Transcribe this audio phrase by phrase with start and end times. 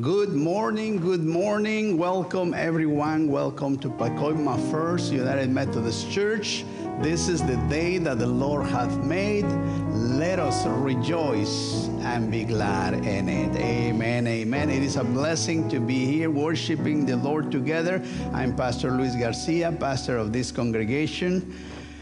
[0.00, 1.98] Good morning, good morning.
[1.98, 3.28] Welcome, everyone.
[3.28, 6.64] Welcome to Pacoima First United Methodist Church.
[7.02, 9.44] This is the day that the Lord hath made.
[9.92, 13.54] Let us rejoice and be glad in it.
[13.56, 14.70] Amen, amen.
[14.70, 18.02] It is a blessing to be here worshiping the Lord together.
[18.32, 21.54] I'm Pastor Luis Garcia, pastor of this congregation.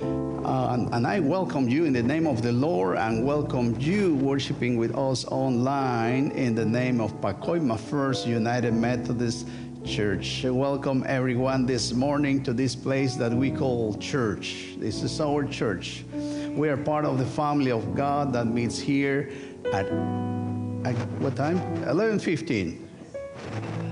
[0.03, 4.79] Uh, and, I welcome you in the name of the Lord and welcome you worshiping
[4.79, 9.47] with us online in the name of Pacoima First United Methodist
[9.85, 10.43] Church.
[10.45, 14.75] Welcome everyone this morning to this place that we call church.
[14.79, 16.05] This is our church.
[16.49, 19.31] We are part of the family of God that meets here
[19.67, 21.59] at, at what time?
[21.85, 22.87] 11:15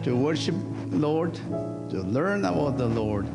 [0.04, 0.54] to worship
[0.90, 3.26] Lord, to learn about the Lord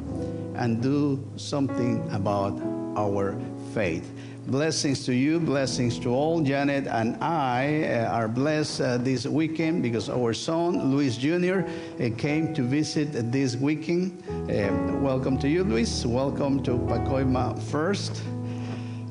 [0.56, 2.60] and do something about
[2.96, 3.40] our
[3.74, 4.12] faith.
[4.48, 6.42] Blessings to you, blessings to all.
[6.42, 12.10] Janet and I uh, are blessed uh, this weekend because our son, Luis Jr., uh,
[12.18, 14.22] came to visit this weekend.
[14.30, 16.06] Uh, welcome to you, Luis.
[16.06, 18.22] Welcome to Pacoima First.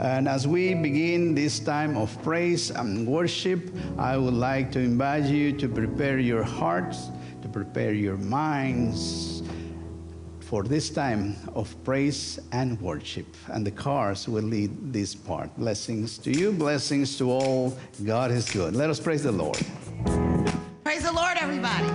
[0.00, 5.24] And as we begin this time of praise and worship, I would like to invite
[5.24, 7.08] you to prepare your hearts,
[7.40, 9.31] to prepare your minds
[10.52, 13.24] for this time of praise and worship.
[13.48, 15.48] And the cars will lead this part.
[15.56, 17.74] Blessings to you, blessings to all.
[18.04, 18.76] God is good.
[18.76, 19.56] Let us praise the Lord.
[20.84, 21.88] Praise the Lord, everybody.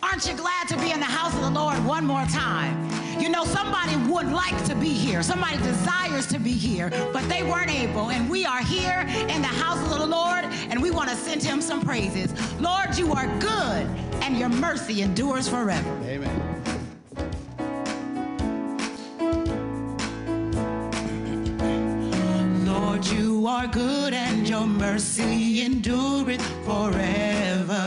[0.00, 2.88] Aren't you glad to be in the house of the Lord one more time?
[3.20, 5.20] You know, somebody would like to be here.
[5.20, 8.12] Somebody desires to be here, but they weren't able.
[8.12, 11.42] And we are here in the house of the Lord, and we want to send
[11.42, 12.30] him some praises.
[12.60, 13.88] Lord, you are good,
[14.22, 15.90] and your mercy endures forever.
[16.04, 16.69] Amen.
[23.50, 27.84] Are good and your mercy endureth forever.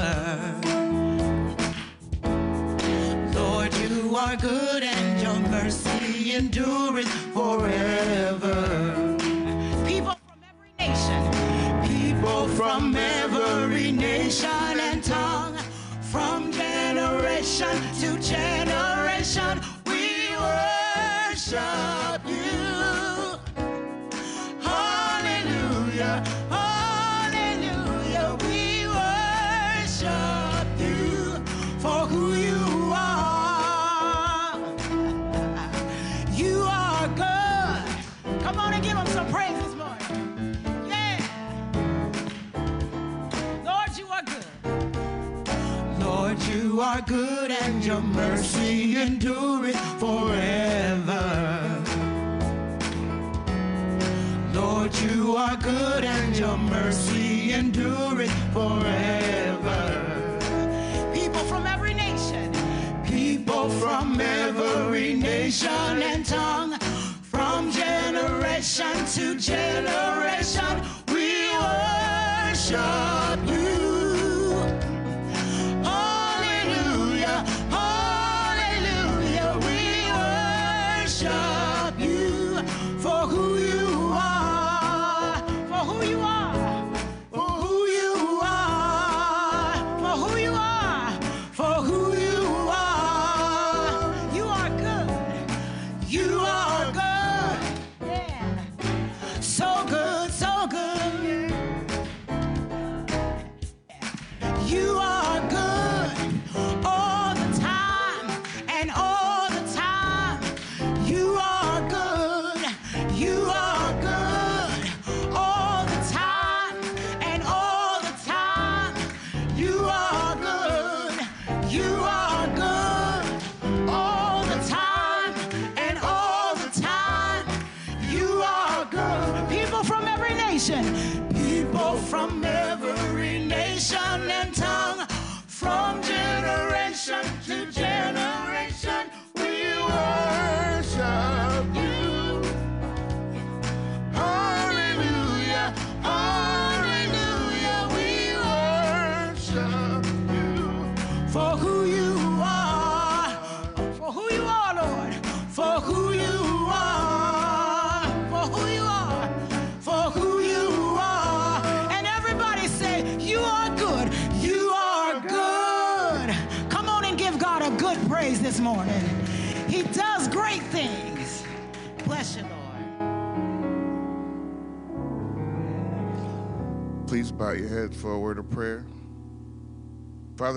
[3.34, 8.58] Lord, you are good and your mercy endureth forever.
[9.88, 11.22] People from every nation,
[11.88, 15.56] people from every nation and tongue,
[16.02, 22.03] from generation to generation, we worship
[46.94, 51.84] are good and your mercy endureth forever.
[54.54, 59.82] Lord, you are good and your mercy endureth forever.
[61.16, 62.54] People from every nation,
[63.04, 66.78] people from every nation and tongue,
[67.24, 70.76] from generation to generation,
[71.08, 73.63] we worship you.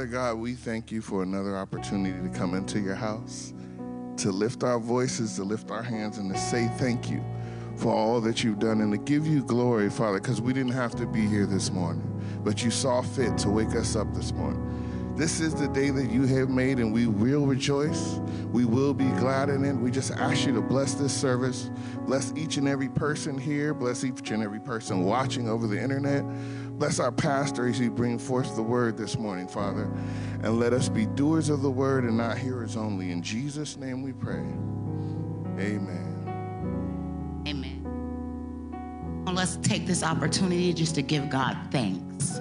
[0.06, 3.52] Father God, we thank you for another opportunity to come into your house,
[4.18, 7.24] to lift our voices, to lift our hands, and to say thank you
[7.74, 10.94] for all that you've done and to give you glory, Father, because we didn't have
[10.94, 12.04] to be here this morning,
[12.44, 14.62] but you saw fit to wake us up this morning.
[15.16, 18.20] This is the day that you have made, and we will rejoice.
[18.56, 19.74] We will be glad in it.
[19.74, 21.68] We just ask you to bless this service.
[22.06, 23.74] Bless each and every person here.
[23.74, 26.24] Bless each and every person watching over the internet.
[26.78, 29.92] Bless our pastor as he brings forth the word this morning, Father.
[30.42, 33.10] And let us be doers of the word and not hearers only.
[33.10, 34.46] In Jesus' name we pray.
[35.62, 36.24] Amen.
[37.46, 39.22] Amen.
[39.26, 42.40] Well, let's take this opportunity just to give God thanks.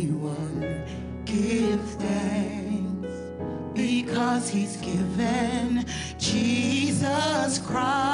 [1.41, 3.09] Give thanks
[3.73, 5.85] because He's given
[6.19, 8.10] Jesus Christ,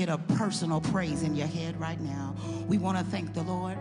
[0.00, 2.34] get a personal praise in your head right now.
[2.66, 3.76] We want to thank the Lord.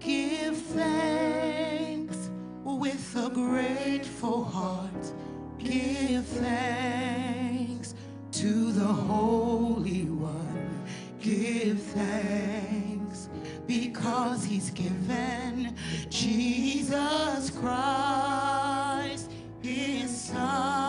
[0.00, 2.30] Give thanks
[2.64, 5.12] with a grateful heart.
[5.58, 7.94] Give thanks
[8.32, 10.82] to the Holy One.
[11.20, 13.28] Give thanks
[13.68, 15.76] because He's given
[16.10, 19.30] Jesus Christ,
[19.62, 20.83] His Son.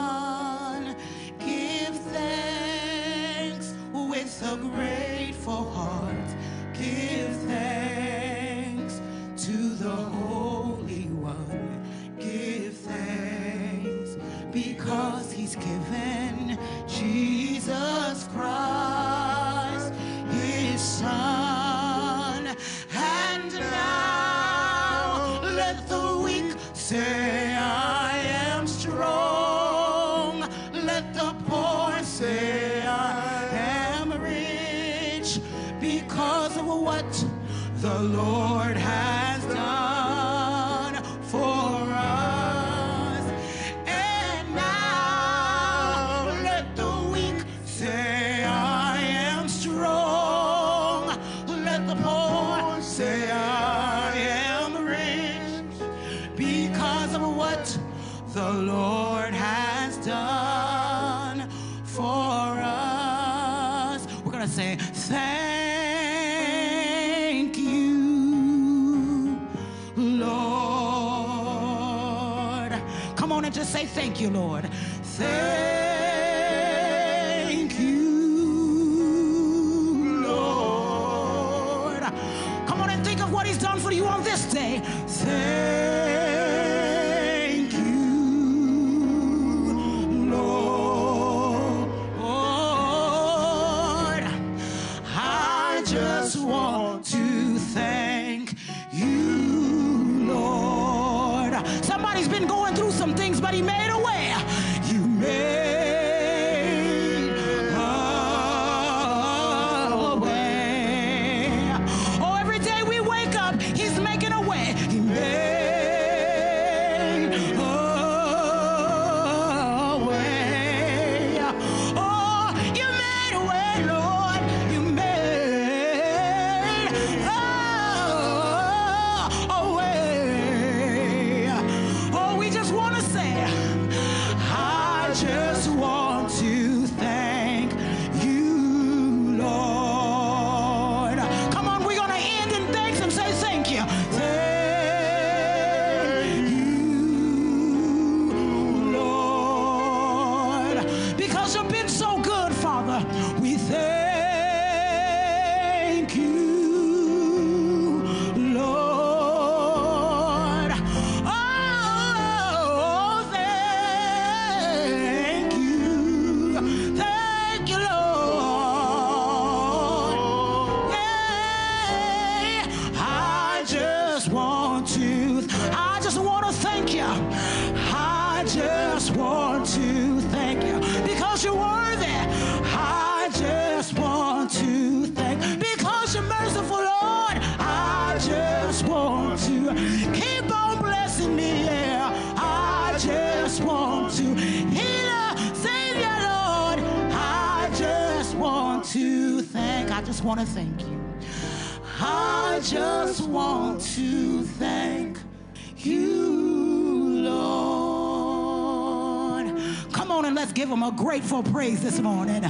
[211.35, 212.43] Grateful praise this morning.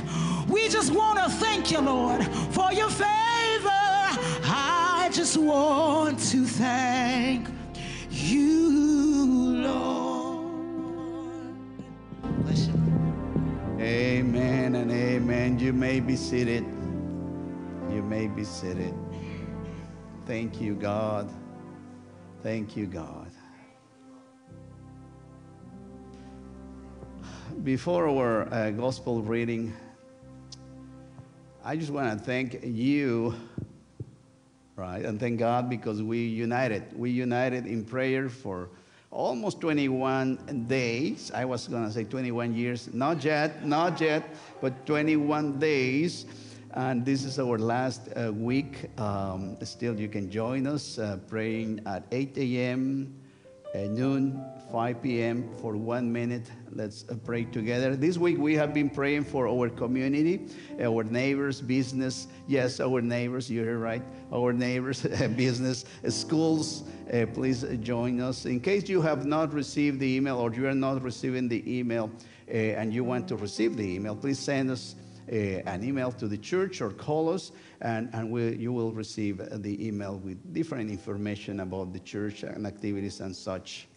[0.48, 3.08] We just want to thank you, Lord, for your favor.
[4.44, 7.48] I just want to thank
[8.12, 10.46] you, Lord.
[13.80, 15.58] Amen and amen.
[15.58, 16.64] You may be seated.
[17.90, 18.94] You may be seated.
[20.28, 21.32] Thank you, God.
[22.44, 23.25] Thank you, God.
[27.66, 29.74] Before our uh, gospel reading,
[31.64, 33.34] I just want to thank you,
[34.76, 35.04] right?
[35.04, 36.84] And thank God because we united.
[36.96, 38.70] We united in prayer for
[39.10, 41.32] almost 21 days.
[41.34, 42.94] I was going to say 21 years.
[42.94, 46.28] Not yet, not yet, but 21 days.
[46.76, 48.92] And this is our last uh, week.
[49.00, 53.16] Um, still, you can join us uh, praying at 8 a.m.,
[53.74, 54.40] uh, noon,
[54.76, 55.50] 5 p.m.
[55.62, 56.52] for one minute.
[56.74, 57.96] Let's uh, pray together.
[57.96, 60.48] This week, we have been praying for our community,
[60.82, 62.28] our neighbors, business.
[62.46, 64.02] Yes, our neighbors, you're right.
[64.34, 65.04] Our neighbors,
[65.38, 66.84] business, schools.
[67.14, 68.46] Uh, please join us.
[68.46, 72.12] In case you have not received the email or you are not receiving the email
[72.50, 74.96] uh, and you want to receive the email, please send us
[75.32, 79.42] uh, an email to the church or call us, and, and we, you will receive
[79.64, 83.88] the email with different information about the church and activities and such.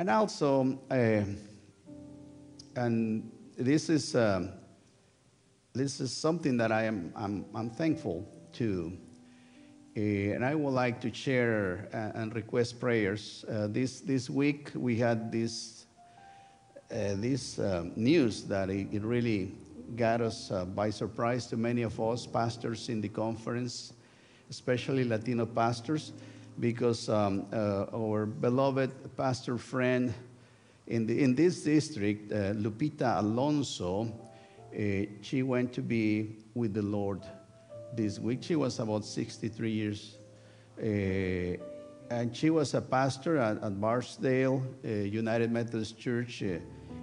[0.00, 1.24] And also, uh,
[2.76, 4.46] and this is, uh,
[5.72, 8.92] this is something that I am I'm, I'm thankful to.
[9.96, 13.44] Uh, and I would like to share uh, and request prayers.
[13.50, 15.86] Uh, this, this week we had this
[16.90, 17.58] uh, this
[17.96, 19.52] news that it, it, really
[19.94, 23.92] got us by surprise to many of us pastors in the conference,
[24.48, 26.12] especially Latino pastors,
[26.60, 30.12] because um, uh, our beloved pastor friend
[30.86, 34.80] in, the, in this district, uh, Lupita Alonso, uh,
[35.22, 37.22] she went to be with the Lord
[37.94, 38.42] this week.
[38.42, 40.18] She was about 63 years
[42.10, 46.58] and she was a pastor at, at Bardsdale uh, United Methodist Church uh,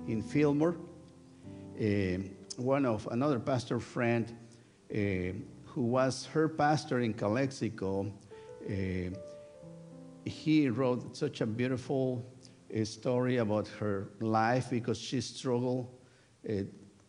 [0.07, 0.75] in Fillmore.
[1.79, 2.17] Uh,
[2.57, 4.33] one of another pastor friend
[4.89, 8.11] who was her pastor in Calexico,
[10.25, 12.25] he wrote such a beautiful
[12.83, 15.87] story about her life because she struggled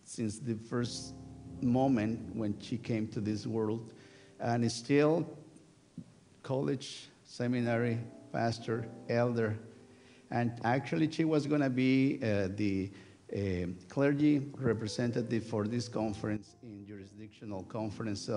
[0.05, 1.15] since the first
[1.63, 3.93] moment when she came to this world
[4.39, 5.27] and still
[6.43, 7.99] college seminary
[8.33, 9.59] pastor, elder.
[10.31, 12.91] And actually, she was going to be uh, the
[13.33, 18.29] uh, clergy representative for this conference in jurisdictional conference.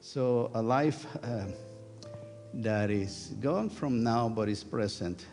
[0.00, 1.46] So, a life uh,
[2.62, 5.26] that is gone from now but is present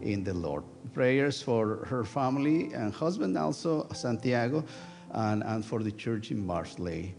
[0.00, 0.64] in the Lord.
[0.92, 4.64] Prayers for her family and husband, also Santiago,
[5.12, 7.14] and, and for the church in Barsley,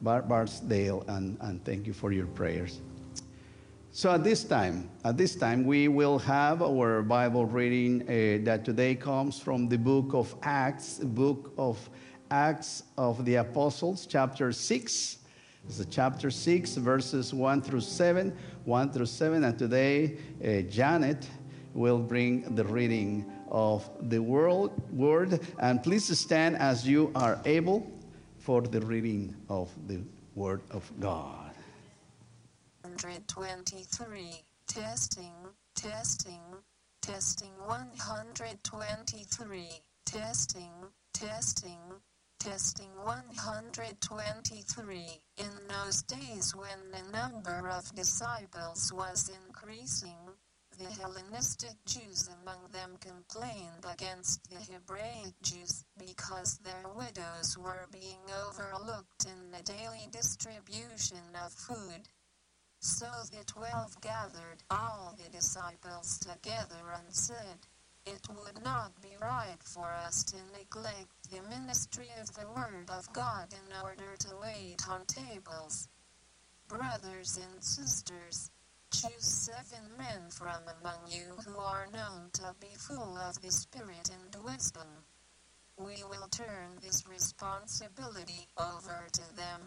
[0.00, 2.80] Bar- Bardsdale, and, and thank you for your prayers.
[3.90, 8.64] So at this time, at this time, we will have our Bible reading uh, that
[8.64, 11.90] today comes from the book of Acts, book of
[12.30, 15.18] Acts of the Apostles, chapter 6.
[15.68, 19.44] It's chapter 6, verses 1 through 7, 1 through 7.
[19.44, 21.28] And today, uh, Janet
[21.72, 25.40] will bring the reading of the world, word.
[25.58, 27.90] And please stand as you are able
[28.38, 30.00] for the reading of the
[30.34, 31.52] word of God.
[32.82, 34.42] 123.
[34.66, 35.32] Testing,
[35.74, 36.40] testing,
[37.00, 39.68] testing 123.
[40.04, 40.70] Testing,
[41.14, 41.78] testing,
[42.42, 45.20] testing 123.
[45.38, 50.18] In those days when the number of disciples was increasing,
[50.76, 58.18] the Hellenistic Jews among them complained against the Hebraic Jews because their widows were being
[58.48, 62.08] overlooked in the daily distribution of food.
[62.80, 67.68] So the twelve gathered all the disciples together and said,
[68.06, 73.12] It would not be right for us to neglect the ministry of the Word of
[73.12, 75.88] God in order to wait on tables.
[76.68, 78.50] brothers and sisters,
[78.92, 84.10] choose seven men from among you who are known to be full of the Spirit
[84.10, 84.88] and wisdom.
[85.78, 89.60] We will turn this responsibility over to them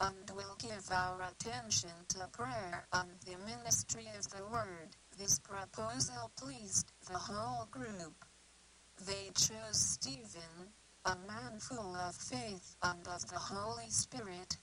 [0.00, 4.96] and will give our attention to prayer and the ministry of the word.
[5.20, 8.24] This proposal pleased the whole group.
[9.04, 10.72] They chose Stephen,
[11.04, 14.56] a man full of faith and of the Holy Spirit,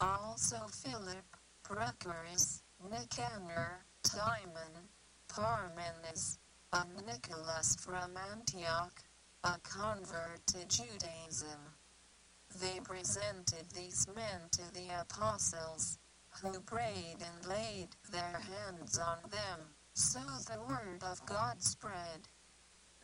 [0.00, 1.26] also Philip,
[1.62, 4.88] Prochorus, Nicanor, Timon,
[5.28, 6.38] Parmenas,
[6.72, 9.02] and Nicholas from Antioch,
[9.44, 11.60] a convert to Judaism.
[12.62, 15.98] They presented these men to the apostles,
[16.40, 19.74] who prayed and laid their hands on them.
[19.98, 22.28] So the word of God spread.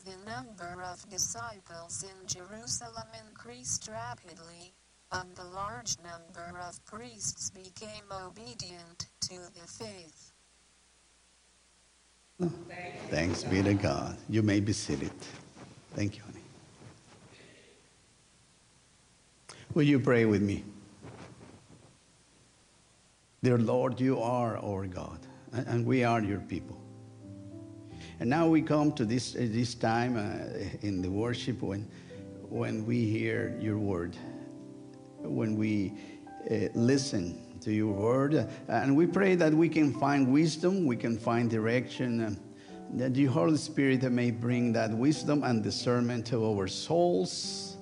[0.04, 4.72] The number of disciples in Jerusalem increased rapidly,
[5.10, 10.30] and a large number of priests became obedient to the faith.
[13.10, 14.16] Thanks be to God.
[14.28, 15.10] You may be seated.
[15.96, 16.44] Thank you, honey.
[19.74, 20.62] Will you pray with me?
[23.42, 25.18] Dear Lord, you are our God,
[25.52, 26.83] and- and we are your people.
[28.24, 31.86] And now we come to this, uh, this time uh, in the worship when,
[32.48, 34.16] when we hear your word,
[35.20, 35.92] when we
[36.50, 38.34] uh, listen to your word.
[38.34, 42.34] uh, and we pray that we can find wisdom, we can find direction, uh,
[42.94, 47.76] that the Holy Spirit may bring that wisdom and discernment to our souls,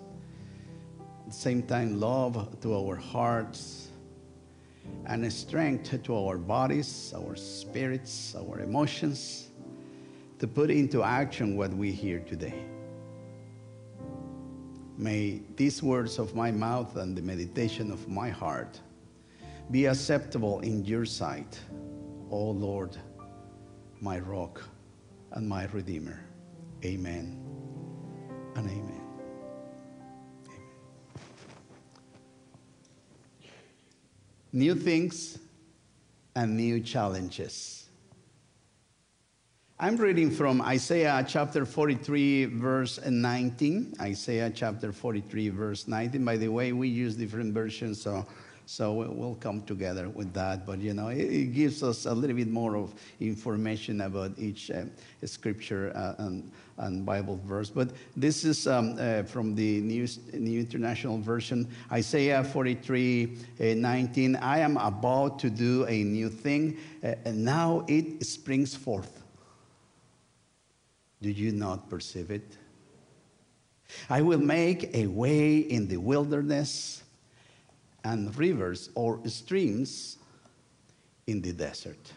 [1.21, 3.91] at the same time, love to our hearts,
[5.07, 9.52] and strength to our bodies, our spirits, our emotions
[10.43, 12.65] to put into action what we hear today.
[14.99, 18.81] May these words of my mouth and the meditation of my heart
[19.71, 21.61] be acceptable in your sight,
[22.29, 22.97] O Lord,
[24.01, 24.61] my rock
[25.31, 26.25] and my redeemer.
[26.85, 27.41] Amen
[28.57, 29.01] and amen.
[30.49, 30.61] Amen.
[34.53, 35.39] New things
[36.35, 37.82] and new challenges.
[39.83, 43.95] I'm reading from Isaiah chapter 43, verse 19.
[44.01, 46.25] Isaiah chapter 43, verse 19.
[46.25, 48.25] By the way, we use different versions, so,
[48.65, 50.65] so we'll come together with that.
[50.65, 54.71] But you know, it, it gives us a little bit more of information about each
[54.71, 54.85] uh,
[55.25, 57.69] scripture uh, and, and Bible verse.
[57.69, 64.37] But this is um, uh, from the New, New International Version Isaiah 43, uh, 19.
[64.37, 69.22] I am about to do a new thing, uh, and now it springs forth.
[71.23, 72.57] Do you not perceive it?
[74.11, 77.03] I will make a way in the wilderness
[78.03, 80.19] and rivers or streams
[81.29, 82.13] in the desert.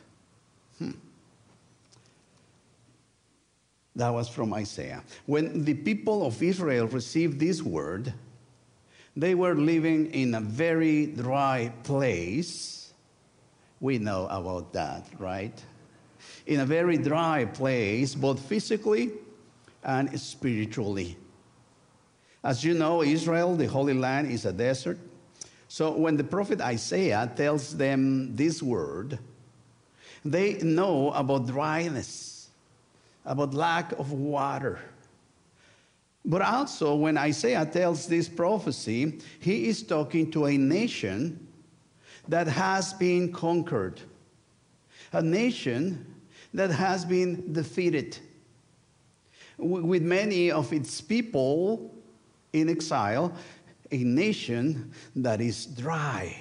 [0.79, 0.91] Hmm.
[3.95, 5.03] That was from Isaiah.
[5.27, 8.11] When the people of Israel received this word,
[9.15, 12.93] they were living in a very dry place.
[13.79, 15.63] We know about that, right?
[16.45, 19.11] In a very dry place, both physically
[19.83, 21.17] and spiritually.
[22.43, 24.99] As you know, Israel, the Holy Land, is a desert.
[25.67, 29.17] So when the prophet Isaiah tells them this word,
[30.23, 32.49] they know about dryness,
[33.25, 34.79] about lack of water.
[36.23, 41.47] But also, when Isaiah tells this prophecy, he is talking to a nation
[42.27, 44.01] that has been conquered,
[45.13, 46.14] a nation
[46.55, 48.17] that has been defeated,
[49.57, 51.93] with many of its people
[52.53, 53.33] in exile,
[53.91, 56.35] a nation that is dry,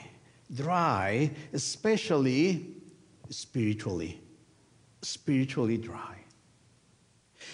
[0.53, 2.75] dry, especially
[3.29, 4.21] spiritually,
[5.03, 6.17] spiritually dry.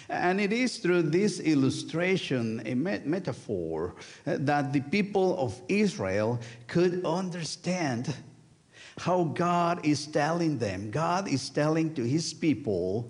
[0.09, 3.95] And it is through this illustration, a met- metaphor,
[4.25, 8.13] that the people of Israel could understand
[8.99, 10.91] how God is telling them.
[10.91, 13.09] God is telling to his people,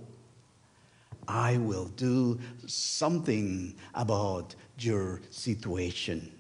[1.28, 6.32] I will do something about your situation.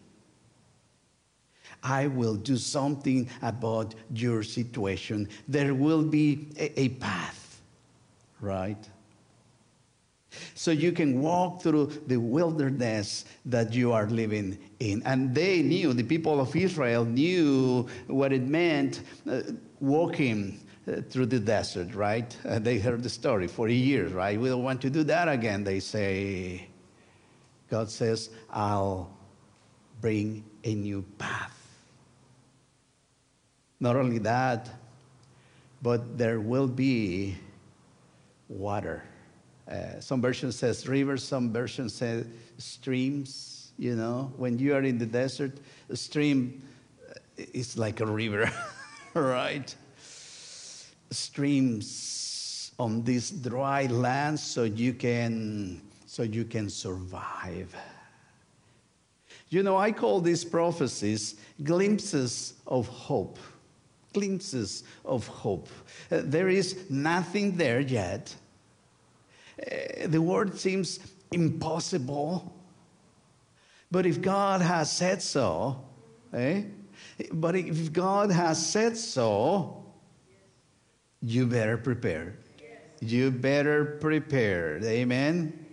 [1.83, 5.29] I will do something about your situation.
[5.47, 7.61] There will be a, a path,
[8.39, 8.89] right?
[10.55, 15.01] So you can walk through the wilderness that you are living in.
[15.05, 19.41] And they knew, the people of Israel knew what it meant uh,
[19.79, 22.35] walking uh, through the desert, right?
[22.47, 24.39] Uh, they heard the story for years, right?
[24.39, 25.63] We don't want to do that again.
[25.63, 26.67] They say,
[27.69, 29.11] God says, I'll
[29.99, 31.57] bring a new path.
[33.79, 34.69] Not only that,
[35.81, 37.35] but there will be
[38.47, 39.03] water.
[39.71, 42.25] Uh, some version says rivers, some version says
[42.57, 43.71] streams.
[43.77, 45.53] You know, when you are in the desert,
[45.89, 46.61] a stream
[47.09, 47.13] uh,
[47.53, 48.51] is like a river,
[49.13, 49.73] right?
[51.09, 57.73] Streams on this dry land, so you can so you can survive.
[59.49, 63.39] You know, I call these prophecies glimpses of hope.
[64.13, 65.69] Glimpses of hope.
[66.11, 68.35] Uh, there is nothing there yet.
[69.61, 70.99] Uh, the word seems
[71.31, 72.53] impossible.
[73.89, 75.83] But if God has said so,
[76.33, 76.63] eh?
[77.33, 79.85] But if God has said so,
[81.21, 82.37] you better prepare.
[83.01, 84.79] You better prepare.
[84.83, 85.65] Amen.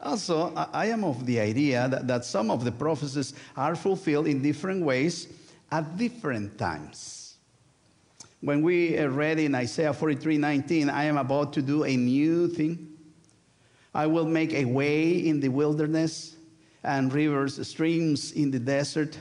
[0.00, 4.42] Also, I am of the idea that, that some of the prophecies are fulfilled in
[4.42, 5.28] different ways
[5.72, 7.23] at different times.
[8.44, 12.88] When we read in Isaiah 43 19, I am about to do a new thing.
[13.94, 16.36] I will make a way in the wilderness
[16.82, 19.18] and rivers, streams in the desert.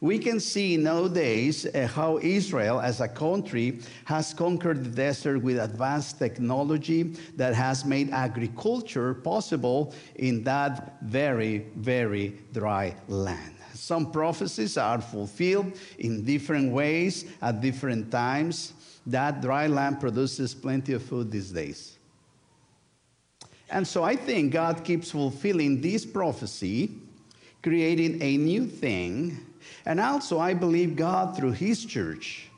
[0.00, 5.58] We can see nowadays uh, how Israel as a country has conquered the desert with
[5.58, 13.61] advanced technology that has made agriculture possible in that very, very dry land.
[13.82, 18.74] Some prophecies are fulfilled in different ways at different times.
[19.06, 21.98] That dry land produces plenty of food these days.
[23.68, 26.92] And so I think God keeps fulfilling this prophecy,
[27.60, 29.36] creating a new thing
[29.84, 32.48] and also, I believe God, through His church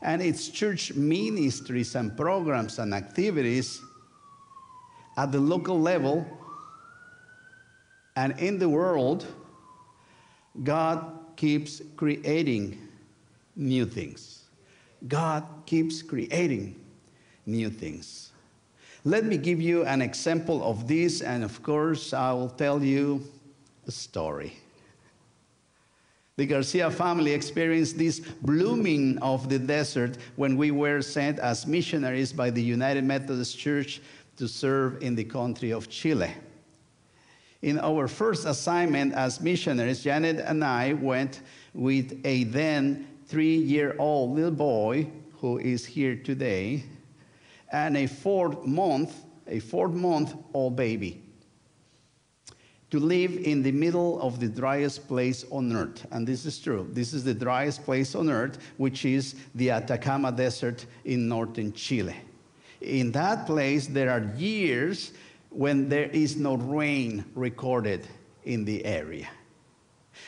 [0.00, 3.80] and its church ministries and programs and activities
[5.16, 6.24] at the local level
[8.14, 9.26] and in the world,
[10.62, 12.78] God keeps creating
[13.56, 14.44] new things.
[15.08, 16.78] God keeps creating
[17.46, 18.30] new things.
[19.04, 23.24] Let me give you an example of this, and of course, I will tell you
[23.86, 24.52] a story.
[26.36, 32.32] The Garcia family experienced this blooming of the desert when we were sent as missionaries
[32.32, 34.00] by the United Methodist Church
[34.36, 36.32] to serve in the country of Chile.
[37.62, 43.94] In our first assignment as missionaries, Janet and I went with a then three year
[43.98, 45.06] old little boy
[45.38, 46.82] who is here today
[47.70, 51.22] and a four month, a four month old baby
[52.90, 56.06] to live in the middle of the driest place on earth.
[56.10, 56.86] And this is true.
[56.90, 62.16] This is the driest place on earth, which is the Atacama Desert in northern Chile.
[62.82, 65.12] In that place, there are years
[65.52, 68.06] when there is no rain recorded
[68.44, 69.28] in the area.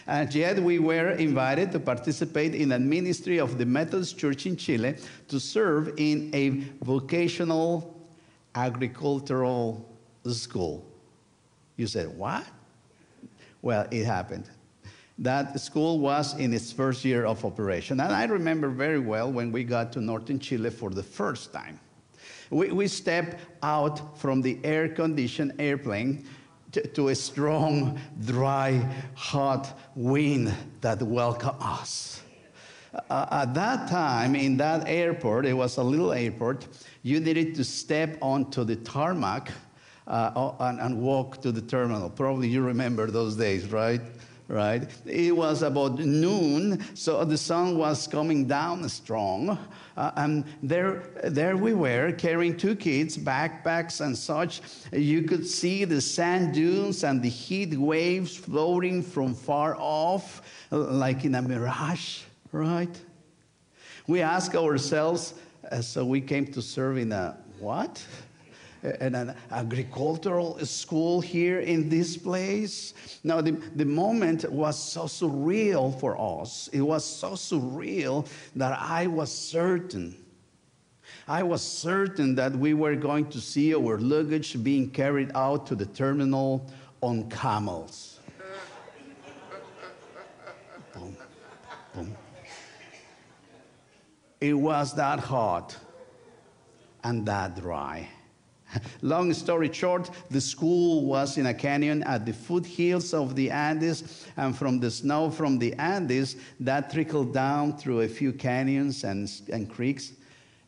[0.07, 4.57] And yet, we were invited to participate in a ministry of the Methodist Church in
[4.57, 4.97] Chile
[5.29, 6.51] to serve in a
[6.85, 8.07] vocational
[8.55, 9.89] agricultural
[10.27, 10.87] school.
[11.77, 12.45] You said, What?
[13.63, 14.51] Well, it happened.
[15.19, 18.01] That school was in its first year of operation.
[18.01, 21.79] And I remember very well when we got to northern Chile for the first time.
[22.55, 26.25] We, we stepped out from the air conditioned airplane
[26.71, 32.23] to, to a strong, dry, hot wind that welcomed us.
[33.11, 36.69] Uh, at that time, in that airport, it was a little airport,
[37.03, 39.51] you needed to step onto the tarmac
[40.07, 42.09] uh, and, and walk to the terminal.
[42.09, 44.01] Probably you remember those days, right?
[44.49, 44.89] Right?
[45.07, 49.59] It was about noon, so the sun was coming down strong.
[49.97, 54.61] Uh, and there, there we were carrying two kids, backpacks and such.
[54.93, 61.25] You could see the sand dunes and the heat waves floating from far off, like
[61.25, 63.01] in a mirage, right?
[64.07, 65.35] We asked ourselves,
[65.71, 68.05] uh, so we came to serve in a what?
[68.85, 72.95] An agricultural school here in this place.
[73.25, 76.69] Now, the, the moment was so surreal for us.
[76.73, 80.17] It was so surreal that I was certain.
[81.27, 85.75] I was certain that we were going to see our luggage being carried out to
[85.75, 86.71] the terminal
[87.01, 88.21] on camels.
[90.93, 91.17] boom,
[91.95, 92.17] boom.
[94.41, 95.77] It was that hot
[97.03, 98.09] and that dry.
[99.03, 104.27] Long story short, the school was in a canyon at the foothills of the Andes,
[104.37, 109.31] and from the snow from the Andes, that trickled down through a few canyons and,
[109.53, 110.13] and creeks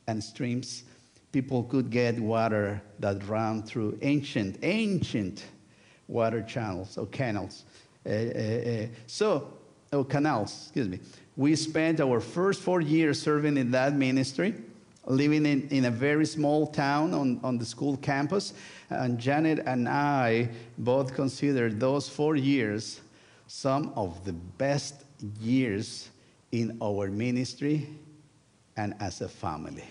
[0.06, 0.84] and streams.
[1.32, 5.44] People could get water that ran through ancient, ancient
[6.08, 7.64] water channels or canals.
[8.06, 8.86] Uh, uh, uh.
[9.06, 9.52] So
[9.92, 11.00] oh, canals, excuse me.
[11.36, 14.54] We spent our first four years serving in that ministry,
[15.06, 18.52] living in, in a very small town on, on the school campus.
[18.90, 23.00] And Janet and I both considered those four years
[23.46, 25.04] some of the best
[25.40, 26.10] years
[26.52, 27.88] in our ministry
[28.76, 29.84] and as a family.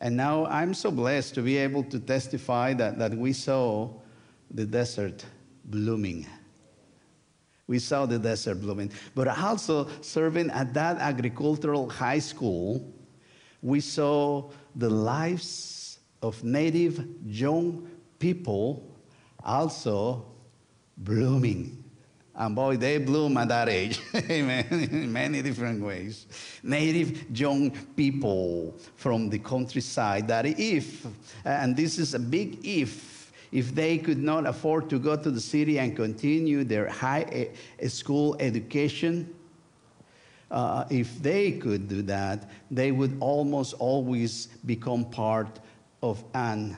[0.00, 3.88] And now I'm so blessed to be able to testify that, that we saw
[4.50, 5.24] the desert
[5.64, 6.26] blooming.
[7.66, 8.92] We saw the desert blooming.
[9.14, 12.92] But also, serving at that agricultural high school,
[13.62, 18.94] we saw the lives of native young people
[19.42, 20.26] also
[20.96, 21.84] blooming.
[22.36, 24.00] And boy, they bloom at that age.
[24.14, 24.66] Amen.
[24.70, 26.26] In many different ways.
[26.62, 31.06] Native young people from the countryside that if,
[31.44, 33.13] and this is a big if,
[33.54, 37.50] if they could not afford to go to the city and continue their high
[37.86, 39.32] school education,
[40.50, 45.60] uh, if they could do that, they would almost always become part
[46.02, 46.76] of an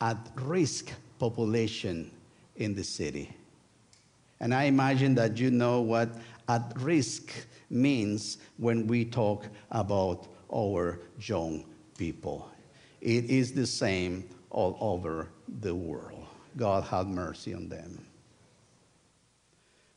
[0.00, 2.10] at risk population
[2.56, 3.30] in the city.
[4.40, 6.08] And I imagine that you know what
[6.48, 7.32] at risk
[7.70, 11.64] means when we talk about our young
[11.96, 12.50] people.
[13.00, 15.28] It is the same all over
[15.60, 16.26] the world.
[16.56, 18.04] God have mercy on them.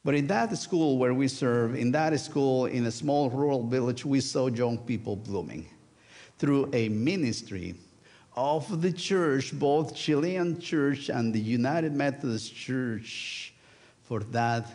[0.04, 4.06] But in that school where we serve, in that school in a small rural village,
[4.06, 5.68] we saw young people blooming
[6.38, 7.76] through a ministry
[8.36, 13.54] of the church, both Chilean church and the United Methodist Church
[14.04, 14.66] for that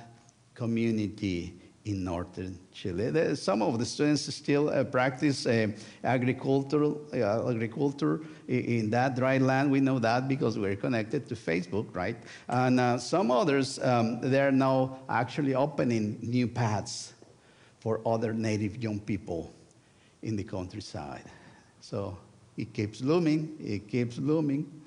[0.55, 3.37] community in northern Chile.
[3.37, 5.69] Some of the students still uh, practice uh,
[6.03, 9.71] agriculture, uh, agriculture in that dry land.
[9.71, 12.17] We know that because we're connected to Facebook, right?
[12.49, 17.13] And uh, some others, um, they're now actually opening new paths
[17.81, 19.53] for other native young people
[20.23, 21.25] in the countryside.
[21.81, 22.17] So
[22.57, 24.83] it keeps looming, it keeps looming.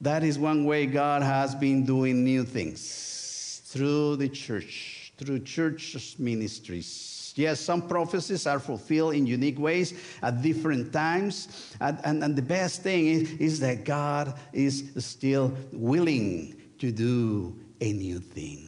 [0.00, 6.16] That is one way God has been doing new things through the church, through church
[6.18, 7.34] ministries.
[7.36, 11.74] Yes, some prophecies are fulfilled in unique ways at different times.
[11.80, 17.56] And, and, and the best thing is, is that God is still willing to do
[17.80, 18.66] a new thing.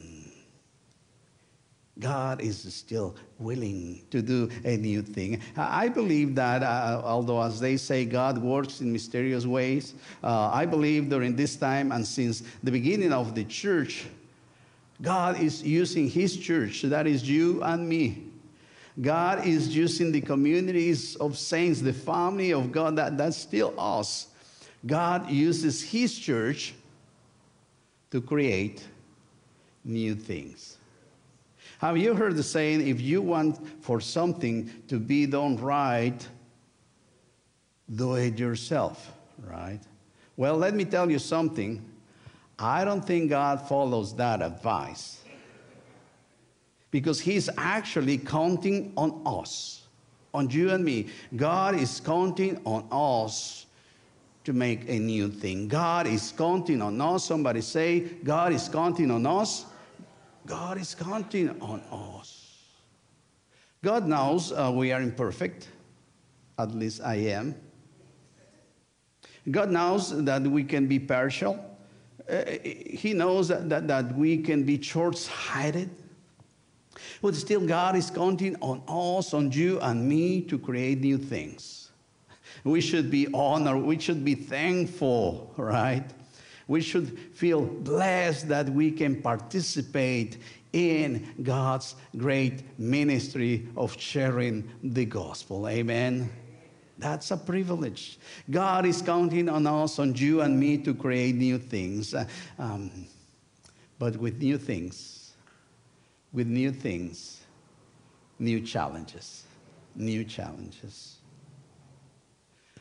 [1.99, 5.41] God is still willing to do a new thing.
[5.55, 10.65] I believe that, uh, although as they say, God works in mysterious ways, uh, I
[10.65, 14.05] believe during this time and since the beginning of the church,
[15.03, 18.23] God is using His church, that is you and me.
[19.01, 24.27] God is using the communities of saints, the family of God, that, that's still us.
[24.85, 26.73] God uses His church
[28.11, 28.87] to create
[29.83, 30.77] new things.
[31.79, 36.25] Have you heard the saying, if you want for something to be done right,
[37.93, 39.11] do it yourself,
[39.45, 39.81] right?
[40.37, 41.83] Well, let me tell you something.
[42.57, 45.21] I don't think God follows that advice
[46.91, 49.87] because He's actually counting on us,
[50.33, 51.07] on you and me.
[51.35, 53.65] God is counting on us
[54.43, 55.67] to make a new thing.
[55.67, 57.25] God is counting on us.
[57.25, 59.65] Somebody say, God is counting on us
[60.45, 62.57] God is counting on us.
[63.81, 65.69] God knows uh, we are imperfect,
[66.57, 67.55] at least I am.
[69.49, 71.72] God knows that we can be partial.
[72.29, 75.89] Uh, he knows that, that, that we can be short sighted.
[77.21, 81.91] But still, God is counting on us, on you and me to create new things.
[82.63, 86.05] We should be honored, we should be thankful, right?
[86.67, 90.37] We should feel blessed that we can participate
[90.71, 95.67] in God's great ministry of sharing the gospel.
[95.67, 96.29] Amen.
[96.97, 98.19] That's a privilege.
[98.49, 102.13] God is counting on us, on you and me, to create new things.
[102.13, 102.25] Uh,
[102.59, 103.07] um,
[103.97, 105.33] but with new things,
[106.31, 107.41] with new things,
[108.39, 109.43] new challenges,
[109.95, 111.17] new challenges.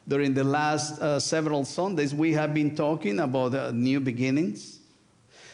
[0.07, 4.81] During the last uh, several Sundays, we have been talking about uh, new beginnings,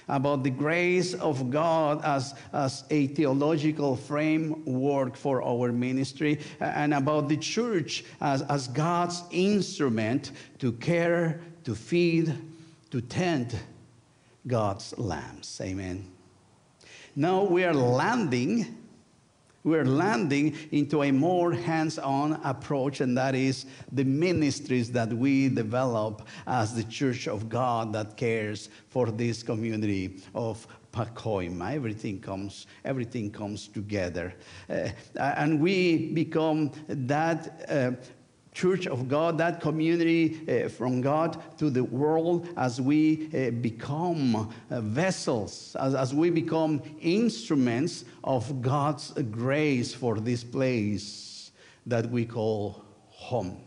[0.08, 7.28] about the grace of God as, as a theological framework for our ministry, and about
[7.28, 12.34] the church as, as God's instrument to care, to feed,
[12.90, 13.58] to tend
[14.46, 15.60] God's lambs.
[15.62, 16.10] Amen.
[17.14, 18.77] Now we are landing
[19.68, 25.48] we're landing into a more hands on approach, and that is the ministries that we
[25.48, 31.74] develop as the Church of God that cares for this community of Pacoima.
[31.74, 34.34] Everything comes, everything comes together.
[34.68, 37.92] Uh, and we become that uh,
[38.58, 44.34] church of God, that community uh, from God to the world as we uh, become
[44.34, 51.52] uh, vessels, as, as we become instruments of God's grace for this place
[51.86, 53.62] that we call home,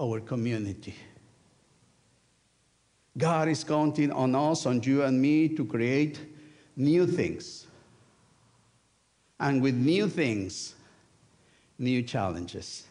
[0.00, 0.94] our community.
[3.18, 6.18] God is counting on us, on you and me, to create
[6.74, 7.66] new things.
[9.38, 10.74] And with new things,
[11.78, 12.86] new challenges.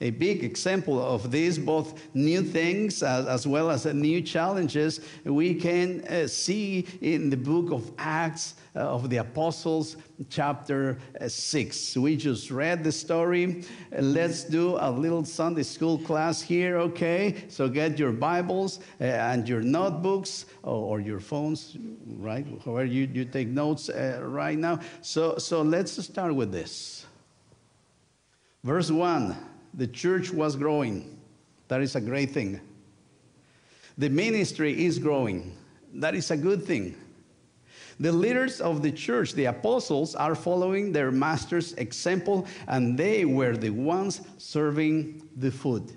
[0.00, 5.54] A big example of this, both new things as, as well as new challenges, we
[5.54, 9.96] can uh, see in the book of Acts uh, of the Apostles,
[10.30, 11.96] chapter uh, 6.
[11.96, 13.64] We just read the story.
[13.90, 17.34] Let's do a little Sunday school class here, okay?
[17.48, 21.76] So get your Bibles and your notebooks or, or, your phones,
[22.18, 22.46] right?
[22.64, 24.78] However, you, you take notes right now.
[25.00, 27.04] So, so let's start with this.
[28.62, 31.18] Verse 1 the church was growing.
[31.68, 32.60] That is a great thing.
[33.98, 35.56] The ministry is growing.
[35.94, 36.96] That is a good thing.
[38.00, 43.56] The leaders of the church, the apostles, are following their master's example, and they were
[43.56, 45.92] the ones serving the food,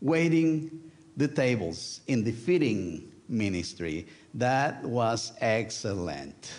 [0.00, 4.06] waiting the tables in the feeding ministry.
[4.32, 6.52] That was excellent.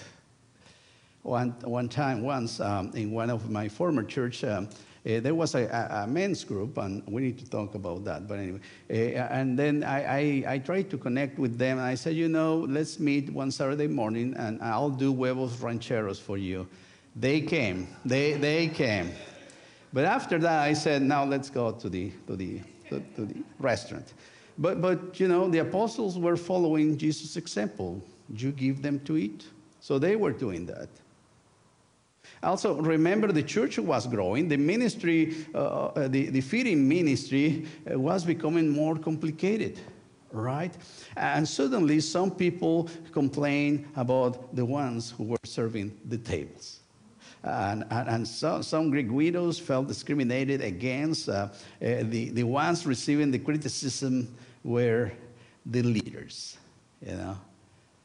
[1.23, 4.69] One, one time, once um, in one of my former church, um,
[5.03, 5.65] uh, there was a,
[6.03, 8.27] a, men's group, and we need to talk about that.
[8.27, 8.59] But anyway,
[8.89, 12.29] uh, and then I, I, I, tried to connect with them, and I said, you
[12.29, 16.67] know, let's meet one Saturday morning, and I'll do huevos rancheros for you.
[17.15, 17.87] They came.
[18.05, 19.11] They, they came.
[19.91, 23.43] But after that, I said, now let's go to the, to the, to, to the
[23.59, 24.13] restaurant.
[24.57, 28.01] But, but, you know, the apostles were following Jesus' example.
[28.29, 29.45] You give them to eat.
[29.79, 30.89] So they were doing that.
[32.43, 34.47] Also, remember the church was growing.
[34.47, 39.79] The ministry, uh, uh, the, the feeding ministry uh, was becoming more complicated,
[40.31, 40.75] right?
[41.15, 46.79] And suddenly, some people complained about the ones who were serving the tables.
[47.43, 51.29] And, and, and so, some Greek widows felt discriminated against.
[51.29, 51.49] Uh, uh,
[51.79, 55.11] the, the ones receiving the criticism were
[55.65, 56.57] the leaders,
[57.05, 57.37] you know.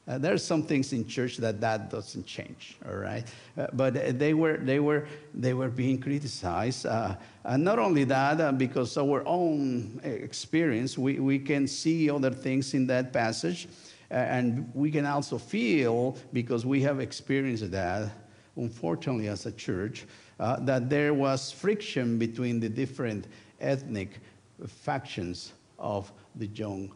[0.08, 3.24] Uh, there are some things in church that that doesn't change, all right?
[3.58, 6.86] Uh, but they were, they, were, they were being criticized.
[6.86, 12.30] Uh, and not only that, uh, because our own experience, we, we can see other
[12.30, 13.66] things in that passage.
[14.08, 18.08] Uh, and we can also feel, because we have experienced that,
[18.54, 20.06] unfortunately, as a church,
[20.38, 23.26] uh, that there was friction between the different
[23.60, 24.20] ethnic
[24.68, 26.92] factions of the young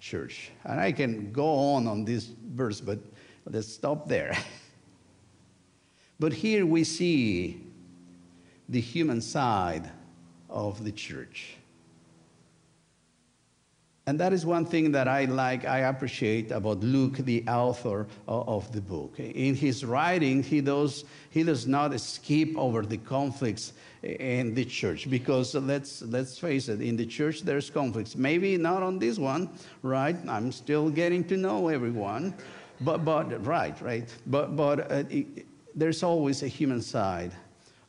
[0.00, 0.50] church.
[0.64, 2.98] And I can go on on this verse, but
[3.44, 4.36] let's stop there.
[6.18, 7.62] but here we see
[8.68, 9.90] the human side
[10.48, 11.56] of the church.
[14.10, 18.72] And that is one thing that I like, I appreciate about Luke, the author of
[18.72, 19.20] the book.
[19.20, 25.08] In his writing, he does, he does not skip over the conflicts in the church
[25.08, 28.16] because let's, let's face it, in the church there's conflicts.
[28.16, 29.48] Maybe not on this one,
[29.84, 30.16] right?
[30.26, 32.34] I'm still getting to know everyone.
[32.80, 34.12] But, but right, right.
[34.26, 35.46] But, but uh, it,
[35.76, 37.30] there's always a human side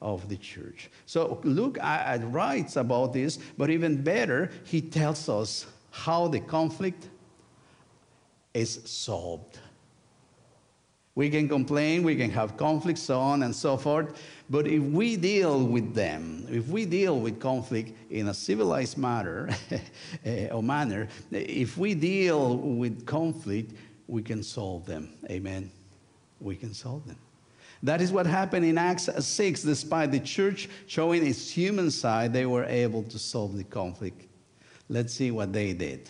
[0.03, 0.91] of the church.
[1.07, 7.09] So Luke uh, writes about this, but even better, he tells us how the conflict
[8.53, 9.59] is solved.
[11.13, 15.17] We can complain, we can have conflicts, so on and so forth, but if we
[15.17, 19.49] deal with them, if we deal with conflict in a civilized manner
[20.25, 23.73] eh, or manner, if we deal with conflict,
[24.07, 25.13] we can solve them.
[25.29, 25.69] Amen.
[26.39, 27.17] We can solve them.
[27.83, 29.63] That is what happened in Acts 6.
[29.63, 34.27] Despite the church showing its human side, they were able to solve the conflict.
[34.91, 36.09] Let's see what they did.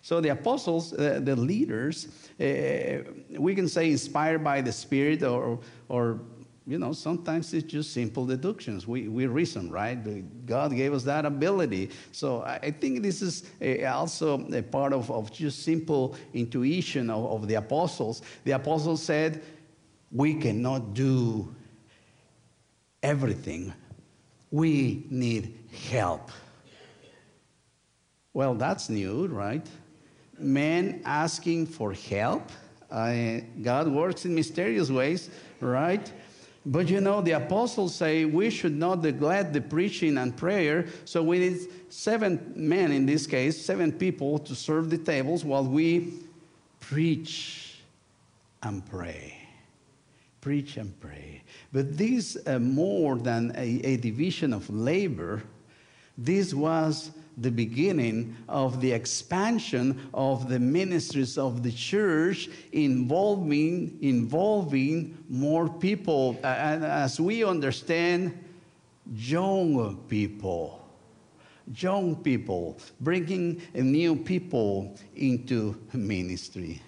[0.00, 2.08] So the apostles, uh, the leaders,
[2.40, 6.20] uh, we can say inspired by the Spirit, or, or
[6.66, 8.86] you know, sometimes it's just simple deductions.
[8.86, 9.96] We, we reason, right?
[10.46, 11.90] God gave us that ability.
[12.10, 17.26] So I think this is a, also a part of, of just simple intuition of,
[17.26, 18.22] of the apostles.
[18.44, 19.42] The apostles said,
[20.10, 21.54] We cannot do
[23.02, 23.74] everything,
[24.50, 25.58] we need
[25.90, 26.30] help.
[28.40, 29.66] Well, that's new, right?
[30.38, 32.50] Men asking for help.
[32.90, 35.28] God works in mysterious ways,
[35.60, 36.10] right?
[36.64, 41.22] But you know, the apostles say we should not neglect the preaching and prayer, so
[41.22, 41.58] we need
[41.90, 46.14] seven men in this case, seven people to serve the tables while we
[46.80, 47.82] preach
[48.62, 49.36] and pray.
[50.40, 51.42] Preach and pray.
[51.74, 55.42] But this, uh, more than a, a division of labor,
[56.16, 65.16] this was the beginning of the expansion of the ministries of the church involving involving
[65.28, 66.38] more people.
[66.42, 68.38] And as we understand
[69.12, 70.80] young people
[71.76, 76.82] young people bringing new people into ministry.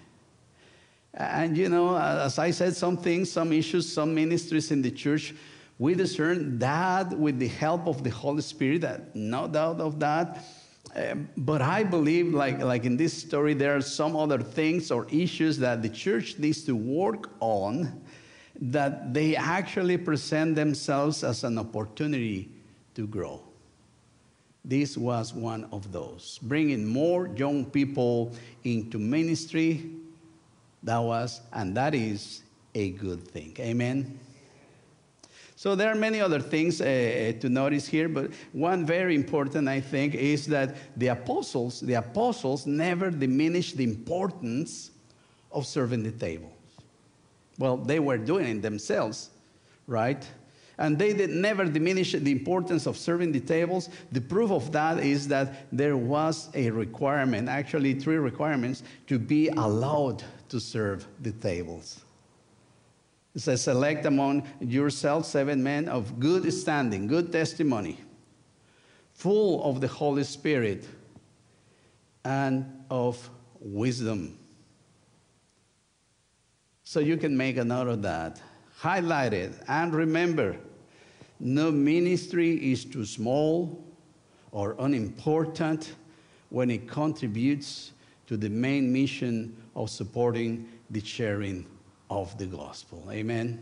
[1.13, 5.35] And you know as i said some things some issues some ministries in the church
[5.83, 10.45] we discern that with the help of the Holy Spirit, that, no doubt of that.
[10.95, 15.05] Um, but I believe, like, like in this story, there are some other things or
[15.11, 18.01] issues that the church needs to work on
[18.61, 22.49] that they actually present themselves as an opportunity
[22.95, 23.43] to grow.
[24.63, 26.39] This was one of those.
[26.43, 28.31] Bringing more young people
[28.63, 29.91] into ministry,
[30.83, 32.41] that was, and that is
[32.73, 33.53] a good thing.
[33.59, 34.17] Amen.
[35.63, 39.69] So there are many other things uh, uh, to notice here, but one very important,
[39.69, 44.91] I think, is that the apostles, the apostles never diminished the importance
[45.53, 46.51] of serving the table.
[47.57, 49.29] Well, they were doing it themselves,
[49.87, 50.21] right?
[50.79, 53.87] And they did never diminish the importance of serving the tables.
[54.11, 59.47] The proof of that is that there was a requirement, actually, three requirements, to be
[59.47, 62.01] allowed to serve the tables.
[63.35, 67.99] It says, Select among yourselves seven men of good standing, good testimony,
[69.13, 70.85] full of the Holy Spirit
[72.23, 73.29] and of
[73.59, 74.37] wisdom.
[76.83, 78.39] So you can make a note of that.
[78.77, 80.57] Highlight it and remember
[81.39, 83.83] no ministry is too small
[84.51, 85.95] or unimportant
[86.49, 87.93] when it contributes
[88.27, 91.65] to the main mission of supporting the sharing
[92.21, 93.07] of the gospel.
[93.11, 93.61] Amen.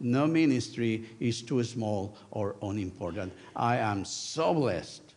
[0.00, 3.32] No ministry is too small or unimportant.
[3.54, 5.14] I am so blessed,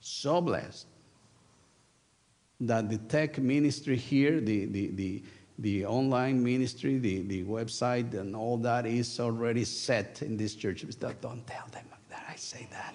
[0.00, 0.86] so blessed
[2.60, 5.22] that the tech ministry here, the, the, the,
[5.58, 10.84] the online ministry, the, the website, and all that is already set in this church.
[10.98, 12.94] Don't tell them that I say that.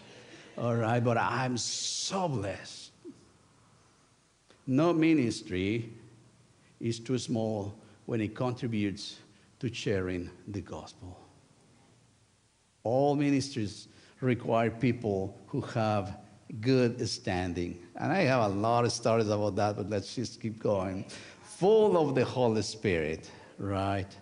[0.58, 2.92] All right, but I'm so blessed.
[4.66, 5.92] No ministry
[6.80, 7.76] is too small
[8.06, 9.18] when it contributes
[9.60, 11.20] to sharing the gospel.
[12.84, 13.88] All ministries
[14.22, 16.18] require people who have
[16.60, 17.80] good standing.
[17.96, 21.06] And I have a lot of stories about that, but let's just keep going.
[21.44, 24.14] Full of the Holy Spirit, right?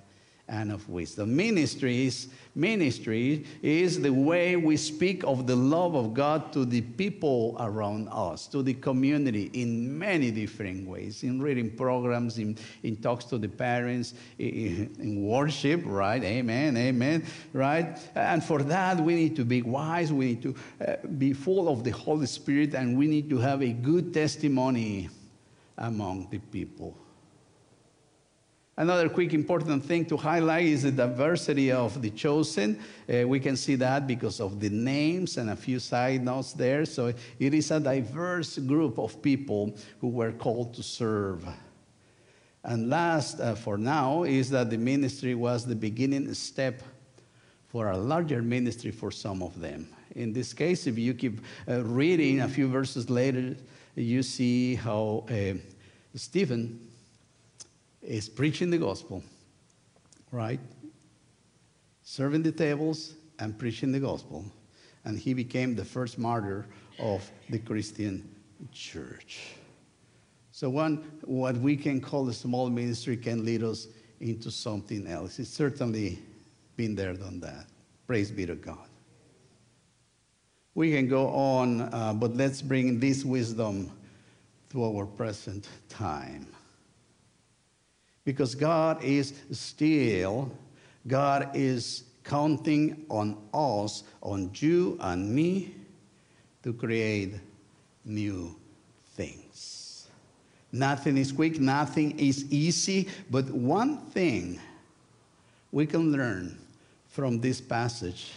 [0.50, 1.36] and of wisdom.
[1.36, 2.28] Ministry is,
[2.60, 8.10] ministry is the way we speak of the love of God to the people around
[8.12, 13.38] us, to the community in many different ways, in reading programs, in, in talks to
[13.38, 16.24] the parents, in, in worship, right?
[16.24, 17.98] Amen, amen, right?
[18.16, 20.56] And for that, we need to be wise, we need to
[20.86, 25.10] uh, be full of the Holy Spirit, and we need to have a good testimony
[25.78, 26.98] among the people.
[28.80, 32.80] Another quick important thing to highlight is the diversity of the chosen.
[33.14, 36.86] Uh, we can see that because of the names and a few side notes there.
[36.86, 37.08] So
[37.40, 41.46] it is a diverse group of people who were called to serve.
[42.64, 46.82] And last, uh, for now, is that the ministry was the beginning step
[47.68, 49.90] for a larger ministry for some of them.
[50.16, 53.58] In this case, if you keep uh, reading a few verses later,
[53.96, 55.58] you see how uh,
[56.16, 56.89] Stephen
[58.10, 59.24] is preaching the gospel,
[60.32, 60.60] right?
[62.02, 64.44] Serving the tables and preaching the gospel.
[65.06, 66.66] And he became the first martyr
[66.98, 68.28] of the Christian
[68.72, 69.52] church.
[70.52, 73.88] So, one, what we can call a small ministry can lead us
[74.20, 75.38] into something else.
[75.38, 76.18] It's certainly
[76.76, 77.68] been there, done that.
[78.08, 78.90] Praise be to God.
[80.74, 83.92] We can go on, uh, but let's bring this wisdom
[84.72, 86.48] to our present time
[88.30, 90.52] because God is still,
[91.08, 95.74] God is counting on us, on you and me,
[96.62, 97.34] to create
[98.06, 98.56] new
[99.16, 100.10] things.
[100.72, 104.60] Nothing is quick, nothing is easy, but one thing
[105.72, 106.56] we can learn
[107.08, 108.34] from this passage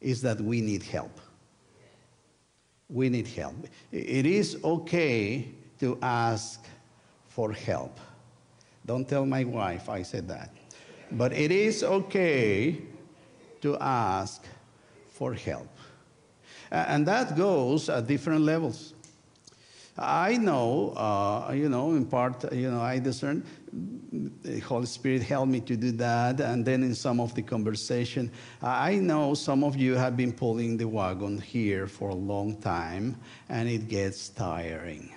[0.00, 1.20] is that we need help.
[2.88, 3.56] We need help.
[3.92, 6.64] It is okay to ask
[7.28, 8.00] for help.
[8.88, 10.50] Don't tell my wife I said that.
[11.12, 12.80] But it is okay
[13.60, 14.42] to ask
[15.10, 15.68] for help.
[16.70, 18.94] And that goes at different levels.
[19.98, 23.44] I know, uh, you know, in part, you know, I discern
[24.42, 26.40] the Holy Spirit helped me to do that.
[26.40, 28.30] And then in some of the conversation,
[28.62, 33.16] I know some of you have been pulling the wagon here for a long time,
[33.50, 35.12] and it gets tiring.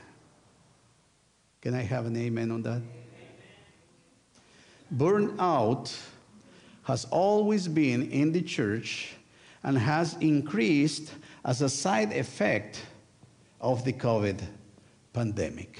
[1.61, 2.81] Can I have an amen on that?
[4.95, 5.97] Burnout
[6.83, 9.13] has always been in the church
[9.63, 11.13] and has increased
[11.45, 12.81] as a side effect
[13.59, 14.41] of the COVID
[15.13, 15.79] pandemic.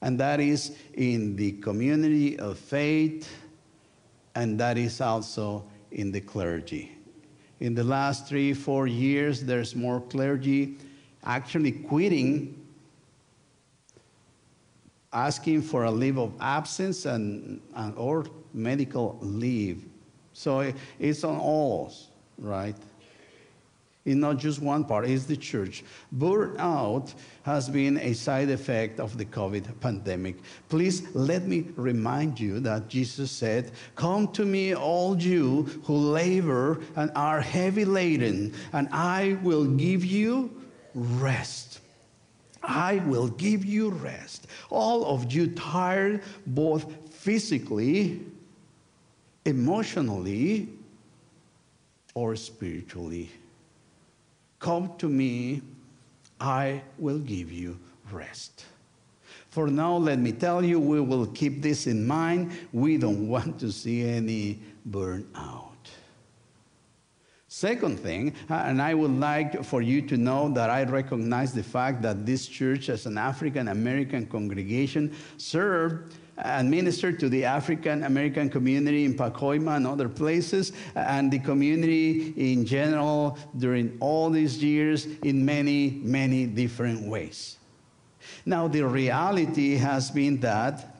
[0.00, 3.28] And that is in the community of faith,
[4.34, 6.92] and that is also in the clergy.
[7.60, 10.78] In the last three, four years, there's more clergy
[11.24, 12.57] actually quitting,
[15.12, 19.84] asking for a leave of absence and, and or medical leave.
[20.32, 21.92] So it's on all,
[22.38, 22.76] right?
[24.08, 25.84] It's not just one part, it's the church.
[26.16, 30.36] Burnout has been a side effect of the COVID pandemic.
[30.70, 36.80] Please let me remind you that Jesus said, Come to me, all you who labor
[36.96, 40.58] and are heavy laden, and I will give you
[40.94, 41.80] rest.
[42.62, 44.46] I will give you rest.
[44.70, 48.20] All of you tired, both physically,
[49.44, 50.68] emotionally,
[52.14, 53.30] or spiritually.
[54.58, 55.62] Come to me,
[56.40, 57.78] I will give you
[58.10, 58.64] rest.
[59.50, 62.52] For now, let me tell you, we will keep this in mind.
[62.72, 65.67] We don't want to see any burnout.
[67.58, 71.64] Second thing, uh, and I would like for you to know that I recognize the
[71.64, 77.44] fact that this church, as an African American congregation, served uh, and ministered to the
[77.44, 84.30] African American community in Pacoima and other places, and the community in general during all
[84.30, 87.58] these years in many, many different ways.
[88.46, 90.97] Now, the reality has been that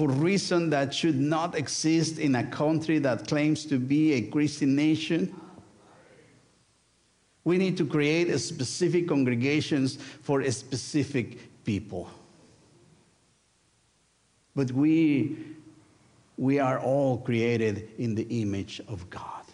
[0.00, 4.74] for reason that should not exist in a country that claims to be a Christian
[4.74, 5.38] nation,
[7.44, 12.08] we need to create specific congregations for specific people.
[14.56, 15.36] But we,
[16.38, 19.44] we are all created in the image of God.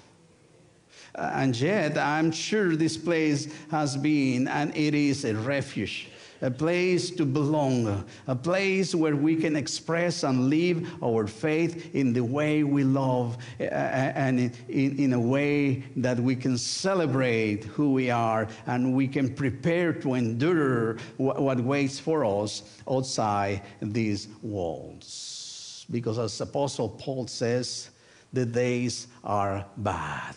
[1.17, 6.07] Uh, and yet, I'm sure this place has been and it is a refuge,
[6.43, 12.13] a place to belong, a place where we can express and live our faith in
[12.13, 17.65] the way we love eh, eh, eh, and in, a way that we can celebrate
[17.65, 24.29] who we are and we can prepare to endure what waits for us outside these
[24.43, 25.87] walls.
[25.91, 27.91] Because as Apostle Paul says,
[28.33, 30.35] the days are bad.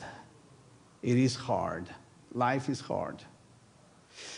[1.01, 1.89] It is hard.
[2.33, 3.23] Life is hard.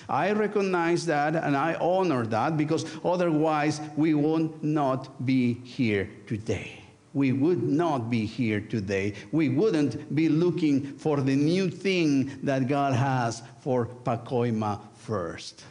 [0.10, 6.82] I recognize that and I honor that because otherwise we would not be here today.
[7.14, 9.14] We would not be here today.
[9.32, 15.64] We wouldn't be looking for the new thing that God has for Pacoima first.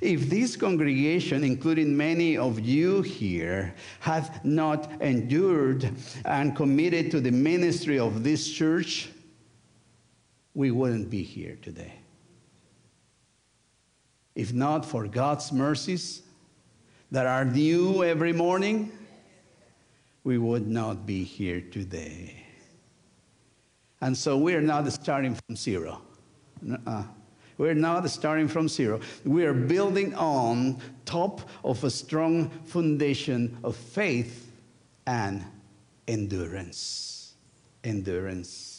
[0.00, 5.90] If this congregation, including many of you here, had not endured
[6.24, 9.08] and committed to the ministry of this church,
[10.54, 11.92] we wouldn't be here today.
[14.36, 16.22] If not for God's mercies
[17.10, 18.92] that are new every morning,
[20.24, 22.44] we would not be here today.
[24.02, 26.02] And so we're not starting from zero.
[26.86, 27.04] Uh,
[27.56, 29.00] we're not starting from zero.
[29.24, 34.52] We are building on top of a strong foundation of faith
[35.06, 35.44] and
[36.06, 37.32] endurance.
[37.82, 38.75] Endurance.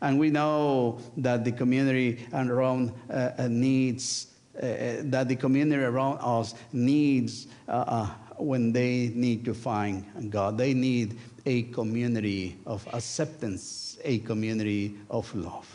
[0.00, 4.28] And we know that the community around uh, uh needs,
[4.62, 8.06] uh, uh, that the community around us needs uh, uh,
[8.36, 10.58] when they need to find God.
[10.58, 15.70] They need a community of acceptance, a community of love.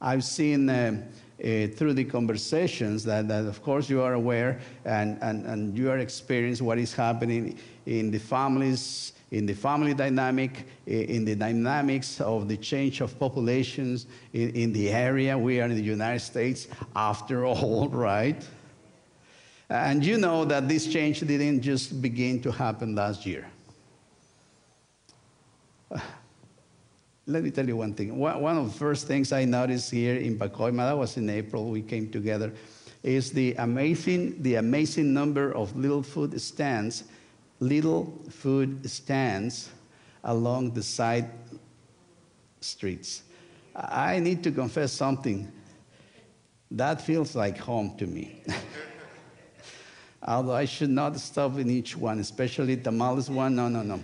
[0.00, 0.68] I've seen
[1.38, 5.98] through the conversations that, that, of course, you are aware and, and, and you are
[5.98, 12.48] experiencing what is happening in the families in the family dynamic, in the dynamics of
[12.48, 15.36] the change of populations in, in the area.
[15.36, 18.42] We are in the United States, after all, right?
[19.68, 23.46] And you know that this change didn't just begin to happen last year.
[27.26, 28.16] Let me tell you one thing.
[28.16, 31.82] One of the first things I noticed here in Pacoima, that was in April, we
[31.82, 32.54] came together,
[33.02, 37.04] is the amazing, the amazing number of little food stands
[37.60, 39.70] little food stands
[40.24, 41.30] along the side
[42.60, 43.22] streets.
[43.74, 45.50] I need to confess something.
[46.70, 48.42] That feels like home to me.
[50.22, 53.54] Although I should not stop in each one, especially tamales one.
[53.54, 54.02] No, no, no.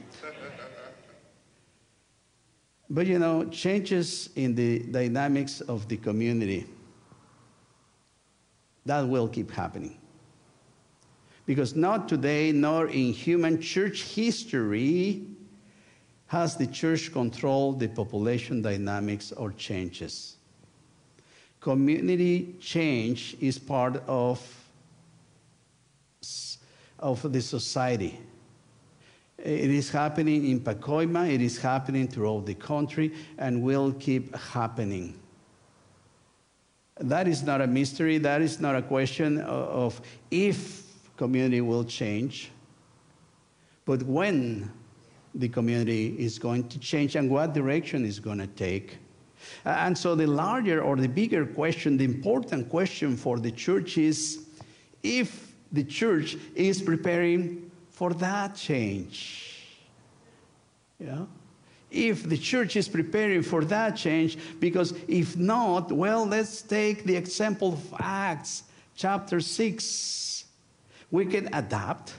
[2.88, 6.66] but you know, changes in the dynamics of the community,
[8.86, 9.98] that will keep happening.
[11.46, 15.26] Because not today, nor in human church history,
[16.26, 20.36] has the church controlled the population dynamics or changes.
[21.60, 24.40] Community change is part of,
[26.98, 28.18] of the society.
[29.38, 35.14] It is happening in Pacoima, it is happening throughout the country, and will keep happening.
[36.98, 40.83] That is not a mystery, that is not a question of if
[41.16, 42.50] community will change,
[43.84, 44.70] but when
[45.34, 48.98] the community is going to change and what direction is going to take.
[49.64, 54.46] And so, the larger or the bigger question, the important question for the church is
[55.02, 59.66] if the church is preparing for that change.
[60.98, 61.24] Yeah?
[61.90, 67.16] If the church is preparing for that change, because if not, well, let's take the
[67.16, 68.64] example of Acts
[68.96, 70.33] chapter 6.
[71.14, 72.14] We can adapt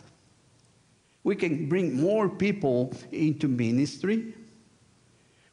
[1.26, 4.36] we can bring more people into ministry.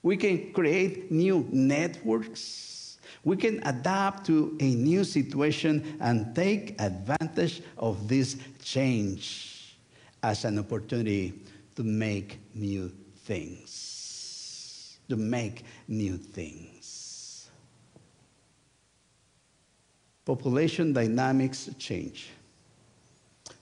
[0.02, 2.98] We can create new networks.
[3.24, 9.78] We can adapt to a new situation and take advantage of this change
[10.22, 11.32] as an opportunity
[11.76, 12.92] to make new
[13.24, 14.98] things.
[15.08, 17.48] To make new things.
[20.26, 22.28] Population dynamics change.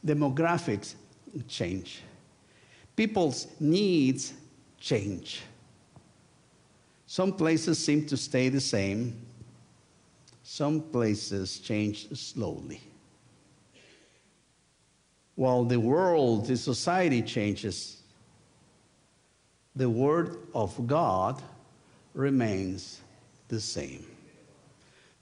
[0.05, 0.95] Demographics
[1.49, 2.03] change.
[2.97, 4.33] People's needs
[4.79, 5.43] change.
[7.07, 9.21] Some places seem to stay the same,
[10.43, 12.81] some places change slowly.
[15.35, 18.03] While the world, the society changes,
[19.75, 21.43] the Word of God
[22.15, 23.01] remains
[23.49, 24.07] the same.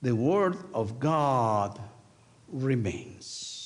[0.03, 1.81] The Word of God
[2.49, 3.58] remains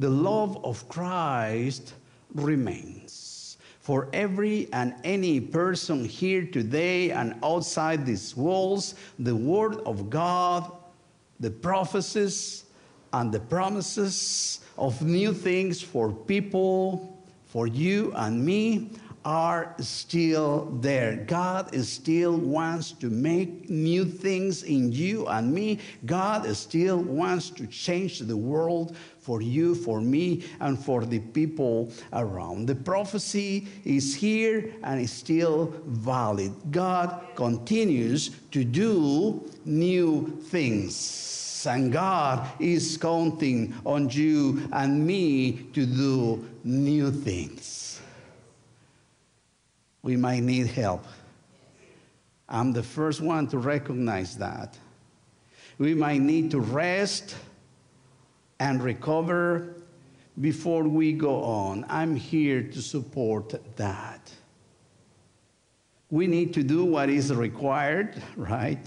[0.00, 1.92] the love of Christ
[2.34, 3.58] remains.
[3.80, 10.72] For every and any person here today and outside these walls, the Word of God,
[11.38, 12.64] the prophecies,
[13.12, 18.90] and the promises of new things for people, for you and me,
[19.24, 21.16] are still there.
[21.26, 25.78] God still wants to make new things in you and me.
[26.06, 31.92] God still wants to change the world for you, for me, and for the people
[32.12, 32.66] around.
[32.66, 36.52] The prophecy is here and is still valid.
[36.70, 41.66] God continues to do new things.
[41.68, 47.79] And God is counting on you and me to do new things.
[50.02, 51.04] We might need help.
[52.48, 54.76] I'm the first one to recognize that.
[55.78, 57.36] We might need to rest
[58.58, 59.76] and recover
[60.40, 61.86] before we go on.
[61.88, 64.32] I'm here to support that.
[66.10, 68.84] We need to do what is required, right?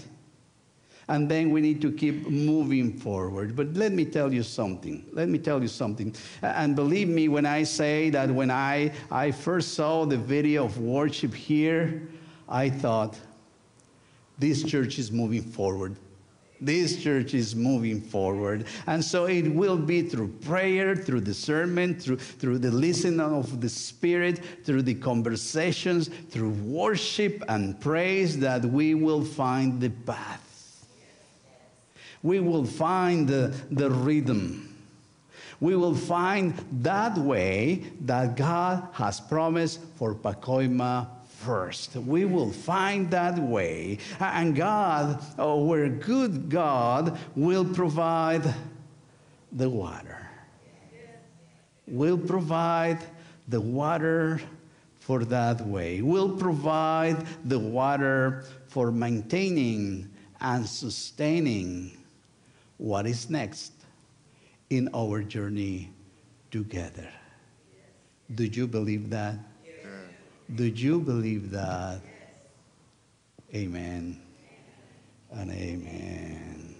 [1.08, 3.54] And then we need to keep moving forward.
[3.54, 5.04] But let me tell you something.
[5.12, 6.14] Let me tell you something.
[6.42, 10.78] And believe me when I say that when I, I first saw the video of
[10.78, 12.08] worship here,
[12.48, 13.18] I thought,
[14.38, 15.96] this church is moving forward.
[16.60, 18.66] This church is moving forward.
[18.86, 23.68] And so it will be through prayer, through discernment, through, through the listening of the
[23.68, 30.43] Spirit, through the conversations, through worship and praise that we will find the path.
[32.24, 34.74] We will find the, the rhythm.
[35.60, 41.06] We will find that way that God has promised for Pacoima
[41.44, 41.94] first.
[41.94, 43.98] We will find that way.
[44.18, 48.54] And God, our good God, will provide
[49.52, 50.26] the water.
[51.86, 53.00] Will provide
[53.48, 54.40] the water
[55.00, 56.00] for that way.
[56.00, 60.08] Will provide the water for maintaining
[60.40, 61.98] and sustaining
[62.78, 63.72] what is next
[64.70, 65.90] in our journey
[66.50, 67.08] together.
[68.34, 69.38] Do you believe that?
[70.54, 72.00] Do you believe that?
[73.54, 74.20] Amen
[75.30, 76.73] and amen.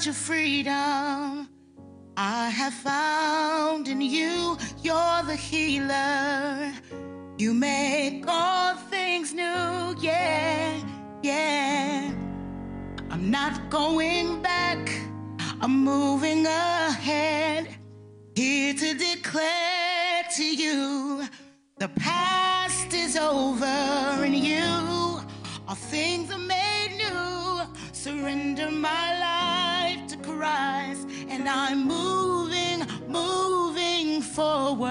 [0.00, 1.46] Such a freedom.
[2.16, 6.72] I have found in you, you're the healer.
[7.36, 10.80] You make all things new, yeah,
[11.22, 12.14] yeah.
[13.10, 14.90] I'm not going back,
[15.60, 17.68] I'm moving ahead.
[18.34, 21.24] Here to declare to you
[21.76, 24.64] the past is over and you
[25.68, 27.60] all things are made new.
[27.92, 29.69] Surrender my life
[30.40, 34.90] Christ, and I'm moving, moving forward.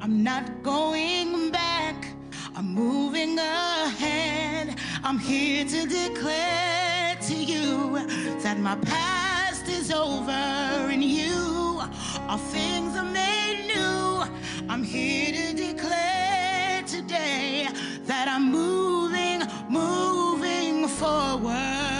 [0.00, 2.06] I'm not going back,
[2.54, 4.74] I'm moving ahead.
[5.04, 7.98] I'm here to declare to you
[8.42, 10.30] that my past is over
[10.94, 11.82] and you
[12.26, 14.24] all things are made new.
[14.70, 17.68] I'm here to declare today
[18.06, 21.95] that I'm moving, moving forward.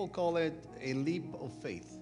[0.00, 1.98] People call it a leap of faith.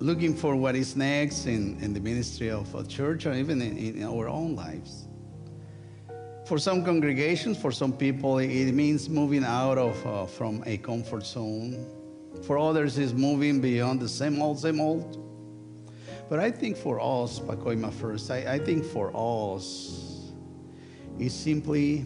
[0.00, 3.78] Looking for what is next in, in the ministry of a church or even in,
[3.78, 5.06] in our own lives.
[6.46, 11.24] For some congregations, for some people, it means moving out of uh, from a comfort
[11.24, 11.86] zone.
[12.42, 15.22] For others, it's moving beyond the same old, same old.
[16.28, 20.32] But I think for us, Pacoima first, I, I think for us,
[21.20, 22.04] it's simply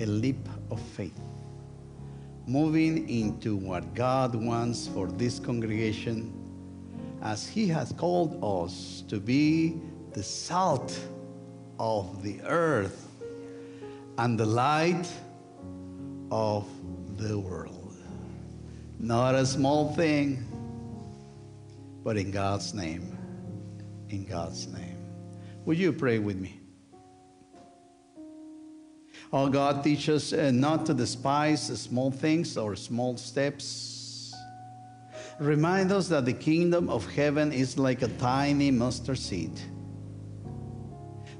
[0.00, 1.29] a leap of faith.
[2.50, 6.34] Moving into what God wants for this congregation
[7.22, 9.80] as He has called us to be
[10.14, 10.98] the salt
[11.78, 13.06] of the earth
[14.18, 15.08] and the light
[16.32, 16.66] of
[17.18, 17.94] the world.
[18.98, 20.44] Not a small thing,
[22.02, 23.16] but in God's name.
[24.08, 24.98] In God's name.
[25.66, 26.59] Would you pray with me?
[29.32, 34.34] Oh God, teach us uh, not to despise the small things or small steps.
[35.38, 39.52] Remind us that the kingdom of heaven is like a tiny mustard seed.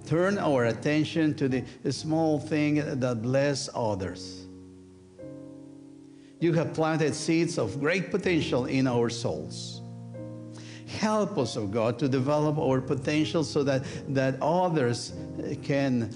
[0.06, 4.46] Turn our attention to the small thing that bless others.
[6.38, 9.82] You have planted seeds of great potential in our souls.
[10.86, 15.12] Help us, oh God, to develop our potential so that, that others
[15.62, 16.12] can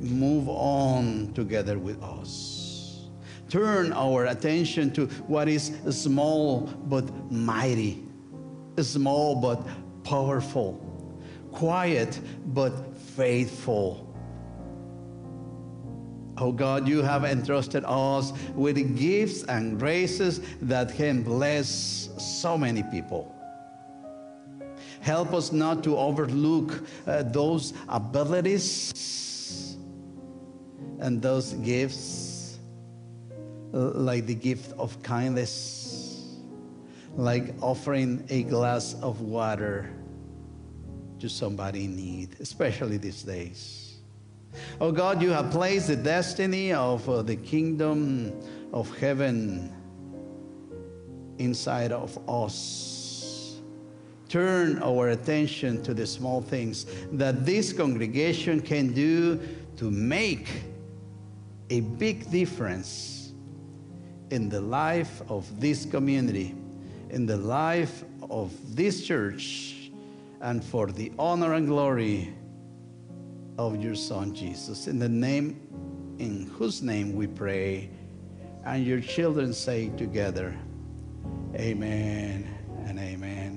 [0.00, 3.08] move on together with us.
[3.48, 8.04] Turn our attention to what is small but mighty,
[8.78, 9.66] small but
[10.04, 10.78] powerful,
[11.50, 14.06] quiet but faithful.
[16.38, 22.84] Oh God, you have entrusted us with gifts and graces that can bless so many
[22.84, 23.34] people.
[25.00, 28.92] Help us not to overlook uh, those abilities
[31.00, 32.58] and those gifts,
[33.72, 36.36] like the gift of kindness,
[37.16, 39.90] like offering a glass of water
[41.18, 43.98] to somebody in need, especially these days.
[44.80, 48.32] Oh God, you have placed the destiny of uh, the kingdom
[48.72, 49.72] of heaven
[51.38, 53.60] inside of us.
[54.28, 59.40] Turn our attention to the small things that this congregation can do
[59.76, 60.48] to make
[61.70, 63.32] a big difference
[64.30, 66.54] in the life of this community,
[67.10, 69.90] in the life of this church,
[70.40, 72.32] and for the honor and glory
[73.58, 74.86] of your Son Jesus.
[74.86, 75.60] In the name,
[76.18, 77.90] in whose name we pray.
[78.64, 80.54] And your children say together,
[81.54, 82.46] Amen
[82.86, 83.49] and amen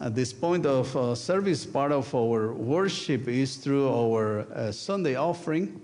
[0.00, 5.14] At this point of uh, service, part of our worship is through our uh, Sunday
[5.14, 5.78] offering.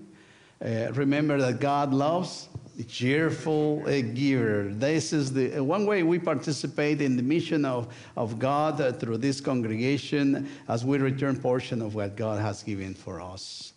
[0.59, 4.73] Uh, remember that God loves the cheerful uh, giver.
[4.73, 8.91] This is the uh, one way we participate in the mission of, of God uh,
[8.91, 13.73] through this congregation as we return portion of what God has given for us.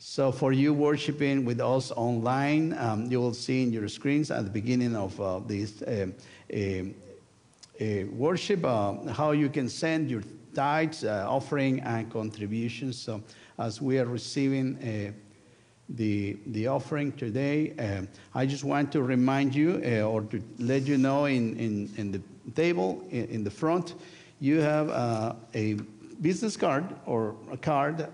[0.00, 4.42] So, for you worshiping with us online, um, you will see in your screens at
[4.42, 6.08] the beginning of uh, this uh,
[6.52, 6.56] uh,
[7.80, 10.22] Uh, worship uh, how you can send your
[10.52, 12.98] tithes, uh, offering, and contributions.
[12.98, 13.22] So,
[13.56, 15.14] as we are receiving
[15.88, 21.26] the, the offering today, I just want to remind you or to let you know
[21.26, 22.20] in, in, in the
[22.52, 23.94] table in, in the front,
[24.40, 24.88] you have
[25.54, 25.74] a
[26.20, 28.08] business card or a card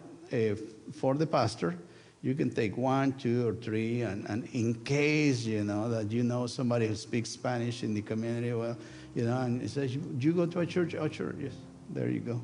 [0.93, 1.75] for the pastor.
[2.21, 6.23] You can take one, two, or three, and, and in case you know that you
[6.23, 8.79] know somebody who speaks Spanish in the community, well,
[9.15, 11.53] you know, and it says, "Do you go to a church?" Oh, sure, yes.
[11.91, 12.41] There you go.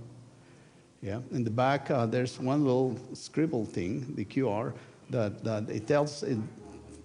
[1.03, 4.75] Yeah, in the back uh, there's one little scribble thing, the QR,
[5.09, 6.37] that, that it tells, it,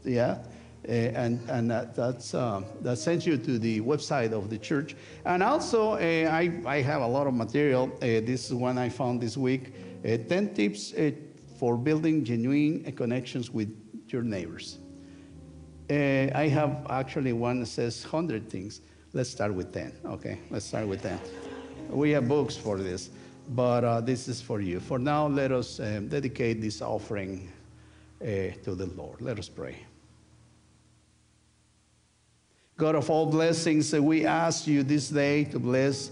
[0.04, 0.40] yeah,
[0.88, 4.96] uh, and and that that's uh, that sends you to the website of the church.
[5.26, 7.88] And also, uh, I I have a lot of material.
[8.00, 9.74] this is one I found this week.
[10.04, 10.94] Ten tips
[11.58, 13.74] for building genuine connections with
[14.10, 14.78] your neighbors.
[15.90, 18.82] I have actually one that says 100 things.
[19.16, 20.40] Let's start with 10, okay?
[20.50, 21.18] Let's start with 10.
[21.90, 23.10] We have books for this,
[23.48, 24.82] but uh, this is for you.
[24.82, 27.50] For now, let us um, dedicate this offering
[28.22, 29.22] uh, to the Lord.
[29.22, 29.78] Let us pray.
[32.76, 36.12] God of all blessings, we ask you this day to bless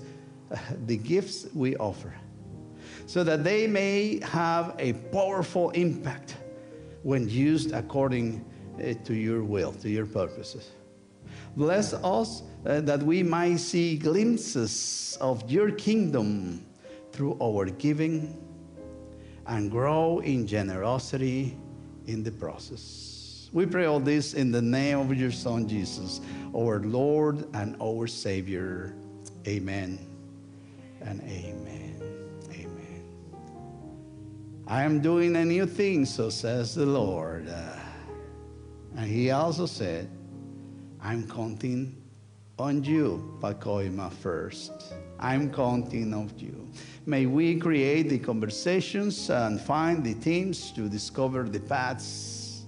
[0.50, 2.14] uh, the gifts we offer
[3.06, 6.38] so that they may have a powerful impact
[7.02, 8.46] when used according
[8.78, 10.72] uh, to your will, to your purposes.
[11.56, 16.66] Bless us uh, that we might see glimpses of your kingdom
[17.12, 18.40] through our giving
[19.46, 21.58] and grow in generosity
[22.08, 23.50] in the process.
[23.54, 26.22] We pray all this in the name of your Son, Jesus,
[26.56, 28.96] our Lord and our Savior.
[29.48, 30.00] Amen
[31.02, 32.02] and amen.
[32.52, 33.04] Amen.
[34.66, 37.48] I am doing a new thing, so says the Lord.
[37.48, 37.76] Uh,
[38.96, 40.10] and he also said,
[41.06, 42.02] I'm counting
[42.58, 44.72] on you, Pacoima, first.
[45.20, 46.70] I'm counting on you.
[47.06, 52.64] May we create the conversations and find the teams to discover the paths.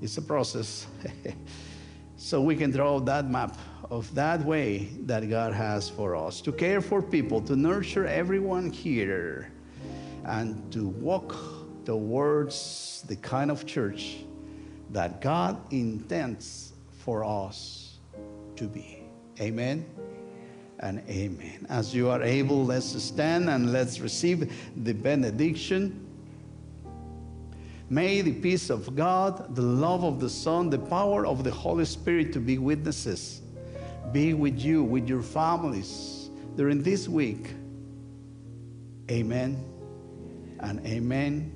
[0.00, 0.86] It's a process.
[2.16, 3.58] so we can draw that map
[3.90, 8.70] of that way that God has for us to care for people, to nurture everyone
[8.70, 9.50] here
[10.24, 11.34] and to walk
[11.84, 14.18] towards the kind of church
[14.90, 16.69] that God intends
[17.04, 17.98] for us
[18.56, 19.02] to be.
[19.40, 19.84] Amen
[20.80, 21.66] and amen.
[21.68, 26.06] As you are able, let's stand and let's receive the benediction.
[27.88, 31.84] May the peace of God, the love of the Son, the power of the Holy
[31.84, 33.42] Spirit to be witnesses
[34.12, 37.54] be with you, with your families during this week.
[39.10, 39.64] Amen
[40.60, 41.52] and amen.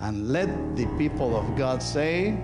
[0.00, 2.36] And let the people of God say,